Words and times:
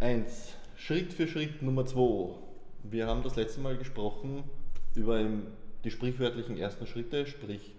1. 0.00 0.54
Schritt 0.74 1.12
für 1.12 1.28
Schritt 1.28 1.60
Nummer 1.60 1.84
2. 1.84 2.34
Wir 2.82 3.06
haben 3.06 3.22
das 3.22 3.36
letzte 3.36 3.60
Mal 3.60 3.76
gesprochen 3.76 4.42
über 4.94 5.22
die 5.84 5.90
sprichwörtlichen 5.90 6.56
ersten 6.56 6.86
Schritte, 6.86 7.26
sprich, 7.26 7.74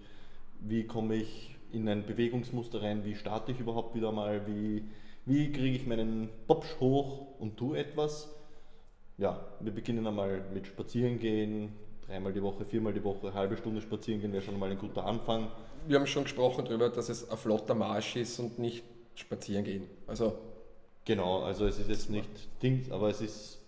wie 0.60 0.84
komme 0.86 1.16
ich 1.16 1.56
in 1.72 1.88
ein 1.88 2.06
Bewegungsmuster 2.06 2.82
rein, 2.82 3.04
wie 3.04 3.16
starte 3.16 3.50
ich 3.50 3.58
überhaupt 3.58 3.96
wieder 3.96 4.12
mal, 4.12 4.46
wie, 4.46 4.84
wie 5.24 5.50
kriege 5.50 5.76
ich 5.76 5.88
meinen 5.88 6.28
Popsch 6.46 6.78
hoch 6.78 7.26
und 7.40 7.56
tue 7.56 7.78
etwas. 7.78 8.32
Ja, 9.18 9.44
wir 9.58 9.72
beginnen 9.72 10.06
einmal 10.06 10.44
mit 10.54 10.68
Spazieren 10.68 11.18
gehen, 11.18 11.72
dreimal 12.06 12.32
die 12.32 12.42
Woche, 12.42 12.64
viermal 12.64 12.92
die 12.92 13.02
Woche, 13.02 13.34
halbe 13.34 13.56
Stunde 13.56 13.80
spazieren 13.80 14.20
gehen 14.20 14.32
wäre 14.32 14.44
schon 14.44 14.56
mal 14.56 14.70
ein 14.70 14.78
guter 14.78 15.04
Anfang. 15.04 15.50
Wir 15.88 15.98
haben 15.98 16.06
schon 16.06 16.22
gesprochen 16.22 16.64
darüber, 16.64 16.90
dass 16.90 17.08
es 17.08 17.28
ein 17.28 17.36
flotter 17.36 17.74
Marsch 17.74 18.14
ist 18.14 18.38
und 18.38 18.60
nicht 18.60 18.84
spazieren 19.16 19.64
gehen. 19.64 19.82
Also 20.06 20.38
Genau, 21.06 21.44
also 21.44 21.66
es 21.66 21.78
ist 21.78 21.88
jetzt 21.88 22.10
nicht 22.10 22.28
Dings, 22.60 22.90
aber 22.90 23.08
es 23.08 23.20
ist, 23.20 23.60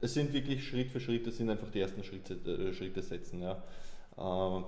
es 0.00 0.12
sind 0.14 0.32
wirklich 0.32 0.66
Schritt 0.66 0.90
für 0.90 0.98
Schritt, 0.98 1.24
es 1.28 1.36
sind 1.36 1.48
einfach 1.48 1.70
die 1.70 1.80
ersten 1.80 2.02
Schritte, 2.02 2.34
äh, 2.34 2.74
Schritte 2.74 3.02
setzen. 3.02 3.40
Ja. 3.40 3.62
Äh, 4.18 4.64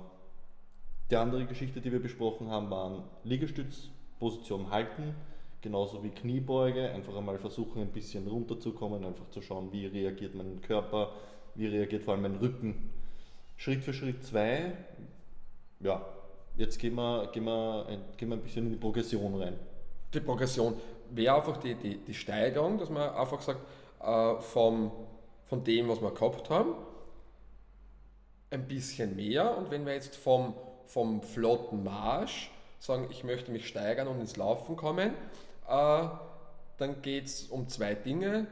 die 1.10 1.16
andere 1.16 1.44
Geschichte, 1.46 1.80
die 1.80 1.90
wir 1.90 2.00
besprochen 2.00 2.50
haben, 2.50 2.70
waren 2.70 3.02
Liegestützposition 3.24 4.70
halten, 4.70 5.12
genauso 5.60 6.04
wie 6.04 6.10
Kniebeuge, 6.10 6.88
einfach 6.90 7.16
einmal 7.16 7.38
versuchen 7.38 7.82
ein 7.82 7.90
bisschen 7.90 8.28
runterzukommen, 8.28 9.04
einfach 9.04 9.28
zu 9.30 9.42
schauen, 9.42 9.72
wie 9.72 9.86
reagiert 9.86 10.36
mein 10.36 10.62
Körper, 10.62 11.12
wie 11.56 11.66
reagiert 11.66 12.04
vor 12.04 12.14
allem 12.14 12.22
mein 12.22 12.36
Rücken. 12.36 12.90
Schritt 13.56 13.82
für 13.82 13.92
Schritt 13.92 14.22
zwei, 14.22 14.72
ja, 15.80 16.06
jetzt 16.56 16.78
gehen 16.78 16.94
wir, 16.94 17.28
gehen 17.32 17.44
wir, 17.44 17.86
gehen 18.16 18.28
wir 18.28 18.36
ein 18.36 18.42
bisschen 18.42 18.66
in 18.66 18.72
die 18.72 18.78
Progression 18.78 19.34
rein. 19.34 19.54
Die 20.14 20.20
Progression 20.20 20.74
wäre 21.10 21.36
einfach 21.36 21.56
die, 21.58 21.74
die, 21.74 21.98
die 21.98 22.14
Steigerung, 22.14 22.78
dass 22.78 22.90
man 22.90 23.10
einfach 23.10 23.40
sagt, 23.40 23.60
äh, 24.02 24.40
vom, 24.40 24.92
von 25.46 25.64
dem, 25.64 25.88
was 25.88 26.00
wir 26.00 26.10
gehabt 26.12 26.50
haben, 26.50 26.74
ein 28.50 28.66
bisschen 28.66 29.16
mehr. 29.16 29.56
Und 29.56 29.70
wenn 29.70 29.84
wir 29.86 29.94
jetzt 29.94 30.16
vom, 30.16 30.54
vom 30.86 31.22
flotten 31.22 31.84
Marsch 31.84 32.50
sagen, 32.78 33.08
ich 33.10 33.24
möchte 33.24 33.50
mich 33.50 33.68
steigern 33.68 34.08
und 34.08 34.20
ins 34.20 34.36
Laufen 34.36 34.76
kommen, 34.76 35.14
äh, 35.68 36.08
dann 36.78 37.02
geht 37.02 37.26
es 37.26 37.44
um 37.44 37.68
zwei 37.68 37.94
Dinge, 37.94 38.46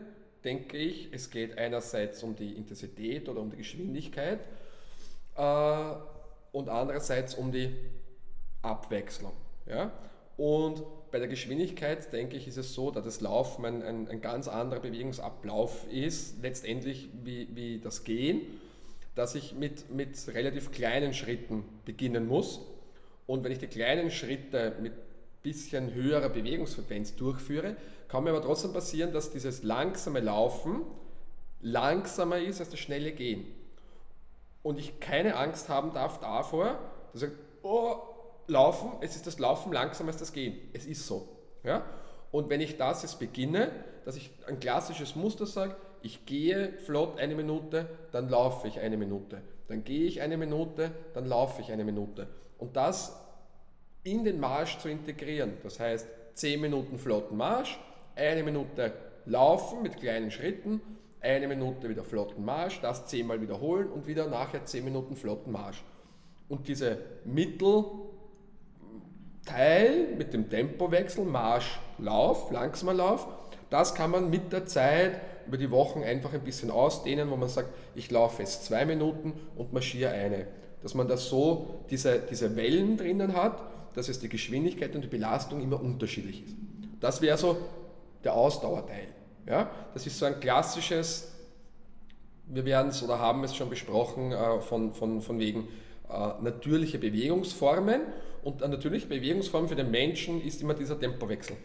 denke 0.45 0.77
ich. 0.77 1.13
Es 1.13 1.31
geht 1.31 1.59
einerseits 1.59 2.23
um 2.23 2.35
die 2.35 2.55
Intensität 2.55 3.29
oder 3.29 3.41
um 3.41 3.51
die 3.51 3.57
Geschwindigkeit 3.57 4.41
äh, 5.37 5.93
und 6.53 6.69
andererseits 6.69 7.35
um 7.35 7.53
die 7.53 7.75
Abwechslung. 8.63 9.33
Ja? 9.67 9.93
Und 10.37 10.83
bei 11.11 11.19
der 11.19 11.29
Geschwindigkeit, 11.29 12.13
denke 12.13 12.37
ich, 12.37 12.47
ist 12.47 12.59
es 12.59 12.75
so, 12.75 12.91
dass 12.91 13.05
das 13.05 13.21
Laufen 13.21 13.65
ein, 13.65 13.83
ein, 13.83 14.09
ein 14.09 14.21
ganz 14.21 14.49
anderer 14.49 14.81
Bewegungsablauf 14.81 15.91
ist, 15.91 16.43
letztendlich 16.43 17.09
wie, 17.25 17.49
wie 17.55 17.79
das 17.79 18.05
Gehen, 18.05 18.43
dass 19.15 19.35
ich 19.35 19.55
mit, 19.55 19.91
mit 19.91 20.17
relativ 20.35 20.73
kleinen 20.73 21.15
Schritten 21.15 21.65
beginnen 21.85 22.27
muss. 22.27 22.61
Und 23.27 23.45
wenn 23.45 23.53
ich 23.53 23.59
die 23.59 23.67
kleinen 23.67 24.11
Schritte 24.11 24.77
mit 24.81 24.93
bisschen 25.47 25.95
höherer 25.95 26.29
Bewegungsfrequenz 26.29 27.15
durchführe, 27.15 27.77
kann 28.09 28.25
mir 28.25 28.31
aber 28.31 28.43
trotzdem 28.43 28.73
passieren, 28.73 29.13
dass 29.13 29.31
dieses 29.31 29.63
langsame 29.63 30.19
Laufen 30.19 30.83
langsamer 31.61 32.39
ist 32.39 32.59
als 32.59 32.71
das 32.71 32.81
schnelle 32.81 33.13
Gehen. 33.13 33.47
Und 34.65 34.81
ich 34.81 34.99
keine 34.99 35.37
Angst 35.37 35.69
haben 35.69 35.93
darf 35.93 36.19
davor, 36.19 36.81
dass 37.13 37.23
ich, 37.23 37.31
oh, 37.63 37.97
Laufen, 38.47 38.93
es 39.01 39.17
ist 39.17 39.27
das 39.27 39.39
Laufen 39.39 39.73
langsamer 39.73 40.11
als 40.11 40.19
das 40.19 40.33
Gehen. 40.33 40.57
Es 40.73 40.87
ist 40.87 41.07
so. 41.07 41.29
Ja? 41.65 41.85
Und 42.31 42.51
wenn 42.51 42.61
ich 42.61 42.77
das 42.77 43.03
jetzt 43.03 43.19
beginne, 43.19 43.71
dass 44.05 44.17
ich 44.17 44.31
ein 44.47 44.61
klassisches 44.61 45.17
Muster 45.17 45.47
sage, 45.47 45.77
ich 46.03 46.27
gehe 46.27 46.73
flott 46.85 47.19
eine 47.19 47.35
Minute, 47.35 47.89
dann 48.13 48.29
laufe 48.29 48.69
ich 48.69 48.79
eine 48.79 48.97
Minute. 48.97 49.43
Dann 49.69 49.83
gehe 49.83 50.07
ich 50.07 50.21
eine 50.21 50.37
Minute, 50.37 50.93
dann 51.15 51.27
laufe 51.27 51.61
ich 51.61 51.73
eine 51.73 51.85
Minute. 51.85 52.29
Und 52.59 52.77
das 52.77 53.21
in 54.05 54.25
den 54.25 54.39
Marsch 54.39 54.79
zu 54.79 54.89
integrieren. 54.89 55.55
Das 55.65 55.81
heißt, 55.81 56.07
10 56.35 56.61
Minuten 56.61 56.99
flotten 56.99 57.37
Marsch, 57.37 57.79
eine 58.15 58.45
Minute 58.45 58.93
laufen 59.25 59.83
mit 59.83 59.97
kleinen 59.97 60.31
Schritten, 60.31 60.81
eine 61.21 61.49
Minute 61.49 61.89
wieder 61.89 62.05
flotten 62.05 62.45
Marsch, 62.45 62.81
das 62.81 63.07
zehnmal 63.07 63.41
wiederholen 63.41 63.91
und 63.91 64.07
wieder 64.07 64.29
nachher 64.29 64.65
10 64.65 64.85
Minuten 64.85 65.17
flotten 65.17 65.51
Marsch. 65.51 65.83
Und 66.49 66.69
diese 66.69 66.99
Mittel, 67.25 67.85
Teil 69.47 70.09
mit 70.19 70.35
dem 70.35 70.51
Tempowechsel, 70.51 71.25
Marsch, 71.25 71.79
Lauf, 71.99 72.51
langsamer 72.51 72.93
Lauf, 72.93 73.27
das 73.71 73.95
kann 73.95 74.11
man 74.11 74.29
mit 74.29 74.53
der 74.53 74.67
Zeit 74.67 75.21
über 75.47 75.57
die 75.57 75.71
Wochen 75.71 76.03
einfach 76.03 76.33
ein 76.35 76.43
bisschen 76.43 76.71
ausdehnen, 76.71 77.31
wo 77.31 77.37
man 77.37 77.49
sagt, 77.49 77.71
ich 77.95 78.11
laufe 78.11 78.43
jetzt 78.43 78.65
zwei 78.65 78.85
Minuten 78.85 79.33
und 79.57 79.73
marschiere 79.73 80.11
eine. 80.11 80.47
Dass 80.83 80.95
man 80.95 81.09
das 81.09 81.29
so, 81.29 81.81
diese, 81.91 82.19
diese 82.19 82.55
Wellen 82.57 82.97
drinnen 82.97 83.35
hat, 83.35 83.63
dass 83.95 84.09
es 84.09 84.21
die 84.21 84.29
Geschwindigkeit 84.29 84.95
und 84.95 85.03
die 85.03 85.09
Belastung 85.09 85.63
immer 85.63 85.81
unterschiedlich 85.81 86.45
ist. 86.45 86.55
Das 87.01 87.23
wäre 87.23 87.39
so 87.39 87.57
der 88.25 88.35
Ausdauerteil. 88.35 89.09
Ja? 89.47 89.71
Das 89.95 90.07
ist 90.07 90.19
so 90.19 90.27
ein 90.27 90.39
klassisches, 90.39 91.33
wir 92.47 92.65
werden 92.65 92.89
es 92.89 93.03
oder 93.03 93.19
haben 93.19 93.43
es 93.45 93.55
schon 93.55 93.71
besprochen, 93.71 94.33
äh, 94.33 94.61
von, 94.61 94.93
von, 94.93 95.23
von 95.23 95.39
wegen 95.39 95.69
äh, 96.09 96.43
natürliche 96.43 96.99
Bewegungsformen 96.99 98.03
und 98.47 98.63
eine 98.63 98.77
natürliche 98.77 99.09
Bewegungsform 99.09 99.69
für 99.69 99.75
den 99.75 99.91
Menschen 99.91 100.41
ist 100.41 100.63
immer 100.63 100.73
dieser 100.73 100.99
Tempowechsel. 101.01 101.57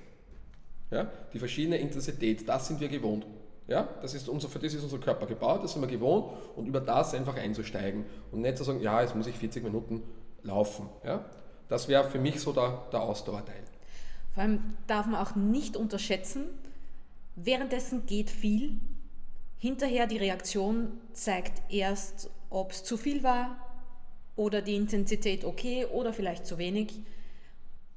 Ja? 0.90 1.12
Die 1.32 1.38
verschiedene 1.38 1.78
Intensität, 1.78 2.50
das 2.50 2.68
sind 2.68 2.80
wir 2.80 2.88
gewohnt. 2.88 3.28
Ja? 3.68 3.88
Das 4.02 4.16
ist 4.16 4.28
unser, 4.28 4.50
für 4.50 4.58
das 4.58 4.74
ist 4.74 4.84
unser 4.84 4.98
Körper 4.98 5.28
gebaut, 5.28 5.64
das 5.64 5.74
sind 5.74 5.84
wir 5.84 5.88
gewohnt 5.88 6.34
und 6.56 6.66
über 6.66 6.82
das 6.82 7.14
einfach 7.14 7.36
einzusteigen 7.36 8.06
und 8.32 8.42
nicht 8.42 8.58
zu 8.58 8.64
sagen, 8.64 8.82
ja, 8.82 9.00
jetzt 9.00 9.16
muss 9.16 9.28
ich 9.28 9.38
40 9.38 9.64
Minuten 9.64 10.02
laufen. 10.42 10.90
Ja? 11.06 11.24
Das 11.70 11.88
wäre 11.88 12.10
für 12.10 12.18
mich 12.18 12.42
so 12.42 12.52
der, 12.52 12.82
der 12.92 13.04
Ausdauerteil. 13.04 13.62
Vor 14.34 14.42
allem 14.42 14.74
darf 14.88 15.06
man 15.06 15.22
auch 15.22 15.36
nicht 15.36 15.78
unterschätzen, 15.78 16.46
währenddessen 17.36 18.08
geht 18.08 18.32
viel. 18.32 18.80
Hinterher 19.60 20.08
die 20.08 20.18
Reaktion 20.18 20.94
zeigt 21.14 21.62
erst, 21.72 22.32
ob 22.50 22.72
es 22.72 22.84
zu 22.84 22.98
viel 22.98 23.22
war, 23.22 23.71
oder 24.36 24.62
die 24.62 24.76
Intensität 24.76 25.44
okay 25.46 25.86
oder 25.86 26.14
vielleicht 26.14 26.46
zu 26.46 26.58
wenig. 26.58 27.00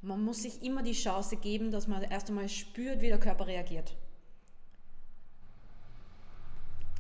Man 0.03 0.23
muss 0.23 0.43
sich 0.43 0.63
immer 0.63 0.83
die 0.83 0.93
Chance 0.93 1.37
geben, 1.37 1.71
dass 1.71 1.89
man 1.89 2.03
erst 2.03 2.29
einmal 2.29 2.49
spürt, 2.49 3.01
wie 3.01 3.09
der 3.09 3.21
Körper 3.21 3.47
reagiert. 3.47 3.97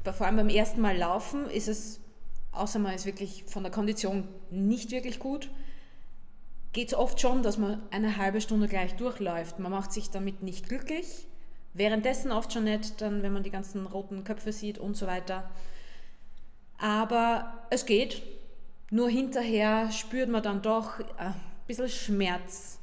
Vor 0.05 0.27
allem 0.27 0.37
beim 0.37 0.49
ersten 0.49 0.81
Mal 0.81 0.97
laufen 0.97 1.47
ist 1.49 1.69
es, 1.69 2.00
außer 2.53 2.78
man 2.78 2.94
ist 2.94 3.06
wirklich 3.06 3.44
von 3.47 3.62
der 3.62 3.73
Kondition 3.73 4.28
nicht 4.50 4.91
wirklich 4.91 5.19
gut, 5.19 5.50
geht 6.75 6.89
es 6.89 6.94
oft 6.94 7.21
schon, 7.21 7.43
dass 7.43 7.56
man 7.56 7.81
eine 7.91 8.19
halbe 8.19 8.41
Stunde 8.41 8.69
gleich 8.69 8.97
durchläuft. 8.97 9.59
Man 9.59 9.73
macht 9.73 9.93
sich 9.93 10.11
damit 10.11 10.43
nicht 10.43 10.69
glücklich. 10.69 11.27
Währenddessen 11.73 12.33
oft 12.33 12.53
schon 12.53 12.65
nicht, 12.65 13.00
dann, 13.00 13.23
wenn 13.23 13.33
man 13.33 13.43
die 13.43 13.50
ganzen 13.50 13.87
roten 13.87 14.25
Köpfe 14.25 14.53
sieht 14.53 14.78
und 14.78 14.97
so 14.97 15.06
weiter. 15.06 15.50
Aber 16.77 17.67
es 17.71 17.87
geht, 17.87 18.23
nur 18.91 19.09
hinterher 19.09 19.91
spürt 19.91 20.28
man 20.28 20.43
dann 20.43 20.62
doch 20.62 21.00
ein 21.17 21.34
bisschen 21.67 21.89
Schmerz 21.89 22.78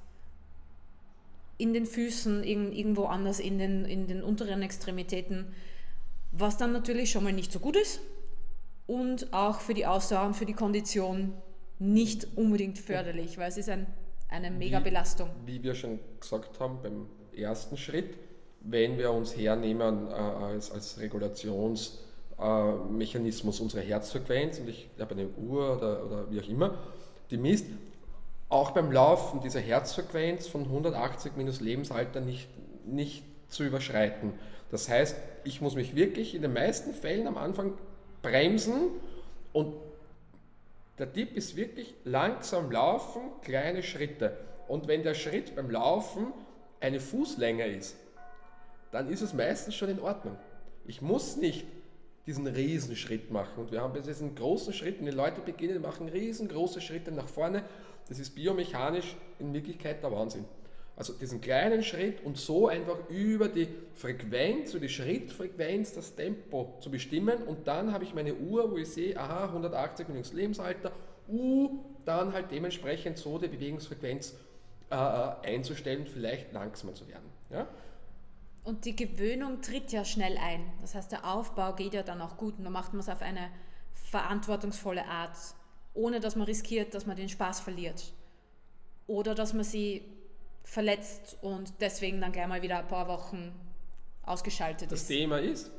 in 1.57 1.73
den 1.73 1.85
Füßen, 1.85 2.43
irgendwo 2.43 3.05
anders 3.05 3.39
in 3.39 3.59
den, 3.59 3.85
in 3.85 4.07
den 4.07 4.23
unteren 4.23 4.61
Extremitäten, 4.63 5.53
was 6.31 6.57
dann 6.57 6.71
natürlich 6.71 7.11
schon 7.11 7.23
mal 7.23 7.33
nicht 7.33 7.51
so 7.51 7.59
gut 7.59 7.75
ist 7.75 7.99
und 8.87 9.31
auch 9.31 9.59
für 9.59 9.73
die 9.73 9.85
Ausdauer 9.85 10.25
und 10.25 10.35
für 10.35 10.45
die 10.45 10.53
Kondition 10.53 11.33
nicht 11.77 12.27
unbedingt 12.35 12.77
förderlich, 12.77 13.37
weil 13.37 13.49
es 13.49 13.57
ist 13.57 13.69
ein, 13.69 13.85
eine 14.29 14.49
mega 14.49 14.79
Belastung. 14.79 15.29
Wie, 15.45 15.59
wie 15.59 15.63
wir 15.63 15.75
schon 15.75 15.99
gesagt 16.19 16.59
haben 16.59 16.79
beim 16.81 17.07
ersten 17.35 17.77
Schritt, 17.77 18.17
wenn 18.61 18.97
wir 18.97 19.11
uns 19.11 19.35
hernehmen 19.35 20.07
äh, 20.07 20.13
als, 20.13 20.71
als 20.71 20.99
Regulations- 20.99 21.99
äh, 22.41 22.91
Mechanismus 22.91 23.59
unserer 23.59 23.81
Herzfrequenz 23.81 24.59
und 24.59 24.69
ich 24.69 24.89
habe 24.99 25.15
eine 25.15 25.27
Uhr 25.27 25.77
oder, 25.77 26.05
oder 26.05 26.31
wie 26.31 26.39
auch 26.39 26.47
immer, 26.47 26.75
die 27.29 27.37
misst, 27.37 27.65
auch 28.49 28.71
beim 28.71 28.91
Laufen 28.91 29.39
dieser 29.41 29.61
Herzfrequenz 29.61 30.47
von 30.47 30.63
180 30.63 31.37
minus 31.37 31.61
Lebensalter 31.61 32.19
nicht, 32.19 32.49
nicht 32.85 33.23
zu 33.47 33.63
überschreiten. 33.63 34.33
Das 34.69 34.89
heißt, 34.89 35.15
ich 35.43 35.61
muss 35.61 35.75
mich 35.75 35.95
wirklich 35.95 36.35
in 36.35 36.41
den 36.41 36.53
meisten 36.53 36.93
Fällen 36.93 37.27
am 37.27 37.37
Anfang 37.37 37.73
bremsen 38.21 38.89
und 39.53 39.73
der 40.97 41.11
Tipp 41.11 41.35
ist 41.35 41.55
wirklich 41.55 41.93
langsam 42.03 42.71
laufen, 42.71 43.21
kleine 43.41 43.83
Schritte. 43.83 44.37
Und 44.67 44.87
wenn 44.87 45.03
der 45.03 45.13
Schritt 45.13 45.55
beim 45.55 45.69
Laufen 45.69 46.27
eine 46.79 46.99
Fußlänge 46.99 47.67
ist, 47.67 47.95
dann 48.91 49.09
ist 49.09 49.21
es 49.21 49.33
meistens 49.33 49.75
schon 49.75 49.89
in 49.89 49.99
Ordnung. 49.99 50.37
Ich 50.85 51.01
muss 51.01 51.37
nicht 51.37 51.65
diesen 52.25 52.47
Riesenschritt 52.47 53.31
machen. 53.31 53.63
Und 53.63 53.71
wir 53.71 53.81
haben 53.81 54.01
diesen 54.01 54.35
großen 54.35 54.73
Schritt, 54.73 54.99
und 54.99 55.05
die 55.05 55.11
Leute 55.11 55.41
beginnen, 55.41 55.81
machen 55.81 56.07
riesengroße 56.09 56.81
Schritte 56.81 57.11
nach 57.11 57.27
vorne. 57.27 57.63
Das 58.07 58.19
ist 58.19 58.35
biomechanisch 58.35 59.15
in 59.39 59.53
Wirklichkeit 59.53 60.03
der 60.03 60.11
Wahnsinn. 60.11 60.45
Also 60.95 61.13
diesen 61.13 61.41
kleinen 61.41 61.83
Schritt 61.83 62.23
und 62.23 62.37
so 62.37 62.67
einfach 62.67 63.09
über 63.09 63.47
die 63.47 63.67
Frequenz, 63.95 64.73
über 64.73 64.81
die 64.81 64.93
Schrittfrequenz 64.93 65.93
das 65.93 66.15
Tempo 66.15 66.77
zu 66.79 66.91
bestimmen 66.91 67.41
und 67.43 67.67
dann 67.67 67.91
habe 67.93 68.03
ich 68.03 68.13
meine 68.13 68.35
Uhr, 68.35 68.69
wo 68.69 68.77
ich 68.77 68.89
sehe, 68.89 69.17
aha, 69.17 69.45
180 69.45 70.09
Minuten 70.09 70.35
Lebensalter, 70.35 70.91
uh, 71.29 71.79
dann 72.05 72.33
halt 72.33 72.51
dementsprechend 72.51 73.17
so 73.17 73.39
die 73.39 73.47
Bewegungsfrequenz 73.47 74.35
äh, 74.91 74.95
äh, 74.95 75.55
einzustellen, 75.55 76.05
vielleicht 76.05 76.51
langsamer 76.51 76.93
zu 76.93 77.07
werden. 77.07 77.29
Ja? 77.49 77.67
Und 78.63 78.85
die 78.85 78.95
Gewöhnung 78.95 79.61
tritt 79.61 79.91
ja 79.91 80.05
schnell 80.05 80.37
ein. 80.37 80.61
Das 80.81 80.93
heißt, 80.93 81.11
der 81.11 81.25
Aufbau 81.25 81.73
geht 81.73 81.93
ja 81.93 82.03
dann 82.03 82.21
auch 82.21 82.37
gut 82.37 82.57
und 82.57 82.63
dann 82.63 82.73
macht 82.73 82.93
man 82.93 82.99
es 82.99 83.09
auf 83.09 83.21
eine 83.21 83.49
verantwortungsvolle 83.93 85.05
Art, 85.05 85.37
ohne 85.93 86.19
dass 86.19 86.35
man 86.35 86.45
riskiert, 86.45 86.93
dass 86.93 87.05
man 87.05 87.15
den 87.15 87.29
Spaß 87.29 87.59
verliert. 87.59 88.13
Oder 89.07 89.33
dass 89.33 89.53
man 89.53 89.63
sie 89.63 90.05
verletzt 90.63 91.37
und 91.41 91.73
deswegen 91.81 92.21
dann 92.21 92.31
gleich 92.31 92.47
mal 92.47 92.61
wieder 92.61 92.79
ein 92.79 92.87
paar 92.87 93.07
Wochen 93.07 93.51
ausgeschaltet 94.23 94.91
das 94.91 95.01
ist. 95.01 95.09
Das 95.09 95.17
Thema 95.17 95.39
ist, 95.39 95.71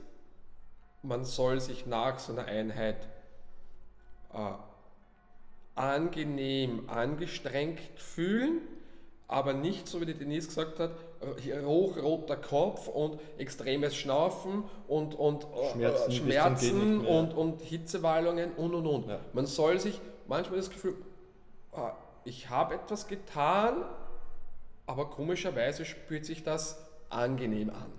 man 1.02 1.24
soll 1.24 1.60
sich 1.60 1.86
nach 1.86 2.18
so 2.18 2.32
einer 2.32 2.46
Einheit 2.46 3.08
äh, 4.32 4.52
angenehm 5.74 6.88
angestrengt 6.88 7.80
fühlen, 7.96 8.60
aber 9.32 9.54
nicht 9.54 9.88
so 9.88 10.00
wie 10.00 10.06
die 10.06 10.14
Denise 10.14 10.48
gesagt 10.48 10.78
hat, 10.78 10.90
hochroter 11.64 12.36
Kopf 12.36 12.86
und 12.86 13.18
extremes 13.38 13.96
Schnaufen 13.96 14.64
und, 14.88 15.14
und 15.14 15.44
äh, 15.44 15.72
Schmerzen, 15.72 16.12
Schmerzen 16.12 17.06
und, 17.06 17.32
und 17.32 17.62
Hitzewallungen 17.62 18.52
und 18.52 18.74
und 18.74 18.86
und. 18.86 19.08
Ja. 19.08 19.20
Man 19.32 19.46
soll 19.46 19.80
sich 19.80 20.00
manchmal 20.28 20.58
das 20.58 20.68
Gefühl, 20.68 20.96
ah, 21.72 21.92
ich 22.24 22.50
habe 22.50 22.74
etwas 22.74 23.08
getan, 23.08 23.84
aber 24.86 25.08
komischerweise 25.08 25.86
spürt 25.86 26.26
sich 26.26 26.44
das 26.44 26.78
angenehm 27.08 27.70
an. 27.70 27.90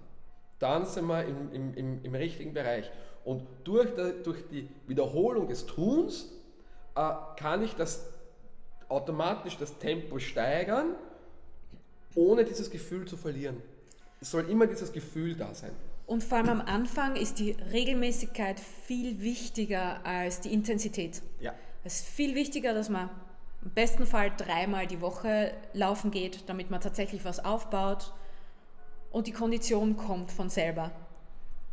Dann 0.59 0.85
sind 0.85 1.07
wir 1.07 1.25
im, 1.25 1.51
im, 1.51 1.73
im, 1.73 2.03
im 2.05 2.15
richtigen 2.15 2.53
Bereich. 2.53 2.91
Und 3.25 3.41
durch, 3.63 3.89
die, 3.95 4.23
durch 4.23 4.47
die 4.51 4.69
Wiederholung 4.85 5.47
des 5.47 5.65
Tuns 5.65 6.31
äh, 6.95 7.09
kann 7.37 7.63
ich 7.63 7.75
das 7.75 8.13
automatisch 8.87 9.57
das 9.57 9.79
Tempo 9.79 10.19
steigern, 10.19 10.95
ohne 12.15 12.45
dieses 12.45 12.69
Gefühl 12.69 13.07
zu 13.07 13.17
verlieren. 13.17 13.57
Es 14.21 14.31
soll 14.31 14.49
immer 14.49 14.67
dieses 14.67 14.91
Gefühl 14.91 15.35
da 15.35 15.53
sein. 15.53 15.71
Und 16.05 16.23
vor 16.23 16.37
allem 16.37 16.49
am 16.49 16.61
Anfang 16.61 17.15
ist 17.15 17.39
die 17.39 17.51
Regelmäßigkeit 17.71 18.59
viel 18.59 19.21
wichtiger 19.21 20.05
als 20.05 20.41
die 20.41 20.53
Intensität. 20.53 21.21
Ja. 21.39 21.53
Es 21.83 22.01
ist 22.01 22.07
viel 22.07 22.35
wichtiger, 22.35 22.73
dass 22.73 22.89
man 22.89 23.09
im 23.63 23.71
besten 23.71 24.05
Fall 24.05 24.31
dreimal 24.35 24.87
die 24.87 25.01
Woche 25.01 25.53
laufen 25.73 26.11
geht, 26.11 26.47
damit 26.47 26.69
man 26.69 26.81
tatsächlich 26.81 27.23
was 27.23 27.43
aufbaut 27.43 28.13
und 29.11 29.27
die 29.27 29.31
Kondition 29.31 29.95
kommt 29.95 30.31
von 30.31 30.49
selber. 30.49 30.91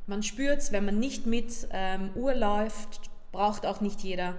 Man 0.07 0.23
spürt 0.23 0.59
es, 0.59 0.73
wenn 0.73 0.85
man 0.85 0.99
nicht 0.99 1.27
mit 1.27 1.69
ähm, 1.73 2.11
Uhr 2.15 2.35
läuft, 2.35 3.11
braucht 3.33 3.67
auch 3.67 3.81
nicht 3.81 4.01
jeder. 4.01 4.35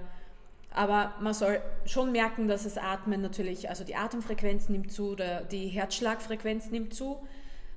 Aber 0.74 1.14
man 1.20 1.34
soll 1.34 1.60
schon 1.84 2.12
merken, 2.12 2.48
dass 2.48 2.64
das 2.64 2.78
Atmen 2.78 3.20
natürlich, 3.20 3.68
also 3.68 3.84
die 3.84 3.94
Atemfrequenz 3.94 4.68
nimmt 4.68 4.90
zu, 4.92 5.14
der, 5.14 5.44
die 5.44 5.68
Herzschlagfrequenz 5.68 6.70
nimmt 6.70 6.94
zu. 6.94 7.22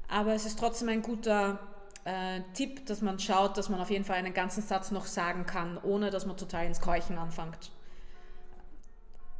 Aber 0.08 0.34
es 0.34 0.46
ist 0.46 0.60
trotzdem 0.60 0.90
ein 0.90 1.02
guter 1.02 1.60
äh, 2.06 2.42
Tipp, 2.54 2.86
dass 2.86 3.02
man 3.02 3.20
schaut, 3.20 3.58
dass 3.58 3.70
man 3.70 3.80
auf 3.80 3.90
jeden 3.90 4.06
Fall 4.06 4.18
einen 4.18 4.34
ganzen 4.34 4.62
Satz 4.62 4.92
noch 4.92 5.06
sagen 5.06 5.46
kann, 5.46 5.78
ohne 5.84 6.10
dass 6.10 6.26
man 6.26 6.38
total 6.38 6.68
ins 6.68 6.80
Keuchen 6.80 7.18
anfängt. 7.18 7.72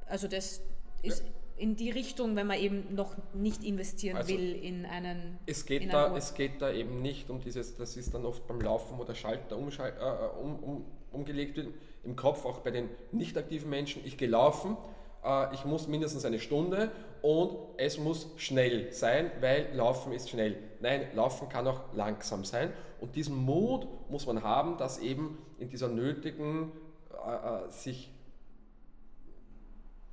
Also 0.08 0.28
das 0.28 0.62
ist 1.02 1.24
ja. 1.24 1.26
in 1.58 1.76
die 1.76 1.92
Richtung, 1.92 2.36
wenn 2.36 2.48
man 2.48 2.60
eben 2.60 2.94
noch 2.94 3.16
nicht 3.34 3.64
investieren 3.64 4.18
also 4.18 4.30
will 4.30 4.54
in 4.54 4.86
einen. 4.86 5.38
Es 5.46 5.66
geht, 5.66 5.92
da, 5.94 6.16
es 6.16 6.34
geht 6.34 6.62
da 6.62 6.72
eben 6.72 7.02
nicht 7.02 7.30
um 7.30 7.40
dieses, 7.40 7.76
das 7.76 7.96
ist 7.96 8.14
dann 8.14 8.26
oft 8.26 8.46
beim 8.48 8.60
Laufen, 8.60 8.98
wo 8.98 9.04
der 9.04 9.16
Schalter 9.16 9.58
umschal 9.58 9.94
äh, 10.00 10.40
um, 10.42 10.60
um, 10.60 10.86
umgelegt 11.12 11.58
wird, 11.58 11.70
im 12.06 12.16
Kopf, 12.16 12.46
auch 12.46 12.60
bei 12.60 12.72
den 12.72 12.90
nicht 13.12 13.38
aktiven 13.38 13.70
Menschen, 13.70 14.02
ich 14.06 14.18
gehe 14.18 14.30
laufen, 14.30 14.78
äh, 15.24 15.54
ich 15.54 15.66
muss 15.66 15.88
mindestens 15.88 16.26
eine 16.26 16.40
Stunde 16.40 16.92
und 17.22 17.58
es 17.78 17.98
muss 17.98 18.30
schnell 18.38 18.92
sein, 18.92 19.32
weil 19.42 19.70
Laufen 19.74 20.14
ist 20.14 20.30
schnell. 20.30 20.58
Nein, 20.82 21.08
Laufen 21.16 21.50
kann 21.50 21.68
auch 21.68 21.82
langsam 21.94 22.46
sein 22.46 22.72
und 23.02 23.16
diesen 23.16 23.36
Mut 23.36 23.88
muss 24.10 24.28
man 24.28 24.44
haben, 24.44 24.78
dass 24.78 25.00
eben 25.00 25.38
in 25.60 25.70
dieser 25.70 25.90
nötigen, 25.90 26.72
äh, 27.12 27.68
äh 27.68 27.72
sich 27.72 28.12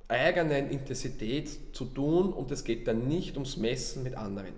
eigenen 0.07 0.69
Intensität 0.69 1.75
zu 1.75 1.85
tun 1.85 2.33
und 2.33 2.51
es 2.51 2.63
geht 2.63 2.87
dann 2.87 3.07
nicht 3.07 3.35
ums 3.35 3.57
Messen 3.57 4.03
mit 4.03 4.15
anderen. 4.15 4.53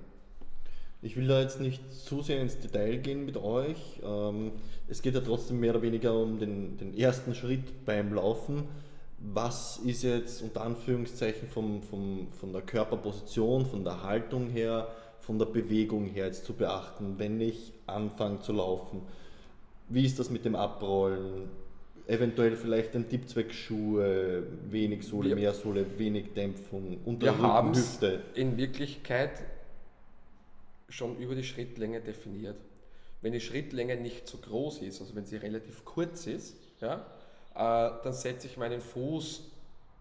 Ich 1.06 1.16
will 1.16 1.28
da 1.28 1.40
jetzt 1.40 1.62
nicht 1.62 1.94
zu 1.94 2.24
sehr 2.24 2.42
ins 2.42 2.60
Detail 2.60 2.98
gehen 2.98 3.28
mit 3.28 3.38
euch. 3.38 4.02
Ähm, 4.04 4.54
es 4.88 5.04
geht 5.04 5.14
ja 5.14 5.22
trotzdem 5.22 5.60
mehr 5.60 5.70
oder 5.70 5.84
weniger 5.84 6.20
um 6.20 6.40
den, 6.40 6.78
den 6.78 6.98
ersten 6.98 7.36
Schritt 7.36 7.86
beim 7.86 8.12
Laufen. 8.12 8.64
Was 9.20 9.78
ist 9.78 10.02
jetzt 10.02 10.42
unter 10.42 10.62
Anführungszeichen 10.62 11.48
vom, 11.48 11.84
vom, 11.84 12.30
von 12.32 12.52
der 12.54 12.64
Körperposition, 12.64 13.68
von 13.68 13.84
der 13.84 14.02
Haltung 14.02 14.50
her, 14.50 14.88
von 15.20 15.38
der 15.38 15.46
Bewegung 15.46 16.08
her 16.08 16.26
jetzt 16.26 16.44
zu 16.44 16.54
beachten, 16.54 17.20
wenn 17.20 17.40
ich 17.40 17.74
anfange 17.86 18.40
zu 18.40 18.54
laufen? 18.54 19.04
Wie 19.90 20.06
ist 20.08 20.18
das 20.18 20.32
mit 20.32 20.44
dem 20.44 20.56
Abrollen? 20.56 21.66
eventuell 22.08 22.56
vielleicht 22.56 22.96
ein 22.96 23.10
Tippzweckschuhe, 23.10 24.44
wenig 24.70 25.08
Sohle, 25.08 25.30
wir, 25.30 25.36
mehr 25.36 25.54
Sohle, 25.56 25.86
wenig 25.98 26.34
Dämpfung, 26.36 27.00
unter 27.04 27.26
Hüfte. 27.76 28.22
in 28.36 28.58
Wirklichkeit 28.58 29.42
schon 30.90 31.18
über 31.18 31.36
die 31.36 31.44
Schrittlänge 31.44 32.02
definiert. 32.02 32.58
Wenn 33.22 33.34
die 33.34 33.42
Schrittlänge 33.42 33.96
nicht 33.96 34.28
zu 34.28 34.40
groß 34.40 34.80
ist, 34.80 35.02
also 35.02 35.16
wenn 35.16 35.26
sie 35.26 35.38
relativ 35.38 35.84
kurz 35.86 36.28
ist, 36.28 36.56
ja, 36.80 37.06
äh, 37.56 38.04
dann 38.04 38.14
setze 38.14 38.48
ich 38.48 38.58
meinen 38.58 38.82
Fuß 38.82 39.52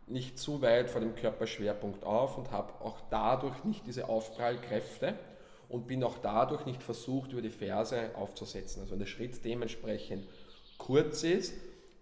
nicht 0.06 0.38
zu 0.38 0.60
weit 0.60 0.90
vor 0.90 1.00
dem 1.00 1.14
Körperschwerpunkt 1.14 2.04
auf 2.04 2.36
und 2.36 2.50
habe 2.50 2.72
auch 2.84 2.98
dadurch 3.10 3.64
nicht 3.64 3.86
diese 3.86 4.08
Aufprallkräfte 4.08 5.14
und 5.68 5.86
bin 5.86 6.04
auch 6.04 6.18
dadurch 6.18 6.66
nicht 6.66 6.82
versucht, 6.82 7.32
über 7.32 7.40
die 7.40 7.50
Ferse 7.50 8.10
aufzusetzen. 8.14 8.82
Also 8.82 8.92
wenn 8.92 8.98
der 8.98 9.06
Schritt 9.06 9.44
dementsprechend 9.44 10.26
kurz 10.76 11.22
ist, 11.22 11.54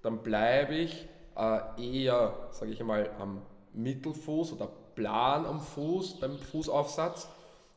dann 0.02 0.22
bleibe 0.22 0.74
ich 0.74 1.06
äh, 1.36 1.60
eher, 1.80 2.48
sage 2.50 2.72
ich 2.72 2.80
einmal, 2.80 3.10
am 3.18 3.42
Mittelfuß 3.74 4.52
oder 4.52 4.68
plan 4.94 5.46
am 5.46 5.60
Fuß 5.60 6.20
beim 6.20 6.38
Fußaufsatz 6.38 7.28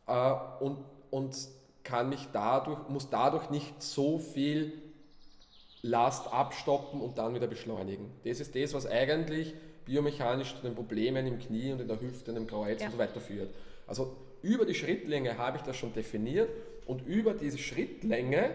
äh, 0.07 0.33
und, 0.59 0.77
und 1.15 1.33
kann 1.85 2.09
mich 2.09 2.27
dadurch, 2.33 2.89
muss 2.89 3.09
dadurch 3.09 3.49
nicht 3.49 3.81
so 3.81 4.19
viel 4.19 4.73
Last 5.81 6.33
abstoppen 6.33 6.99
und 6.99 7.17
dann 7.17 7.33
wieder 7.33 7.47
beschleunigen. 7.47 8.11
Das 8.25 8.41
ist 8.41 8.53
das, 8.53 8.73
was 8.73 8.85
eigentlich 8.85 9.53
biomechanisch 9.85 10.57
zu 10.57 10.61
den 10.63 10.75
Problemen 10.75 11.25
im 11.25 11.39
Knie 11.39 11.71
und 11.71 11.79
in 11.79 11.87
der 11.87 12.01
Hüfte 12.01 12.31
und 12.31 12.37
im 12.37 12.47
Kreuz 12.47 12.81
ja. 12.81 12.87
und 12.87 12.93
so 12.93 12.97
weiter 12.97 13.21
führt. 13.21 13.49
Also 13.87 14.13
über 14.41 14.65
die 14.65 14.75
Schrittlänge 14.75 15.37
habe 15.37 15.55
ich 15.55 15.63
das 15.63 15.77
schon 15.77 15.93
definiert 15.93 16.49
und 16.85 17.07
über 17.07 17.33
diese 17.33 17.59
Schrittlänge 17.59 18.49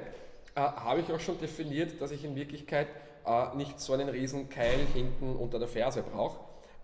äh, 0.54 0.60
habe 0.60 1.00
ich 1.00 1.10
auch 1.10 1.20
schon 1.20 1.40
definiert, 1.40 1.98
dass 2.02 2.10
ich 2.10 2.24
in 2.26 2.36
Wirklichkeit 2.36 2.88
äh, 3.24 3.56
nicht 3.56 3.80
so 3.80 3.94
einen 3.94 4.10
riesen 4.10 4.50
Keil 4.50 4.80
hinten 4.92 5.34
unter 5.34 5.58
der 5.58 5.68
Ferse 5.68 6.02
brauche, 6.02 6.40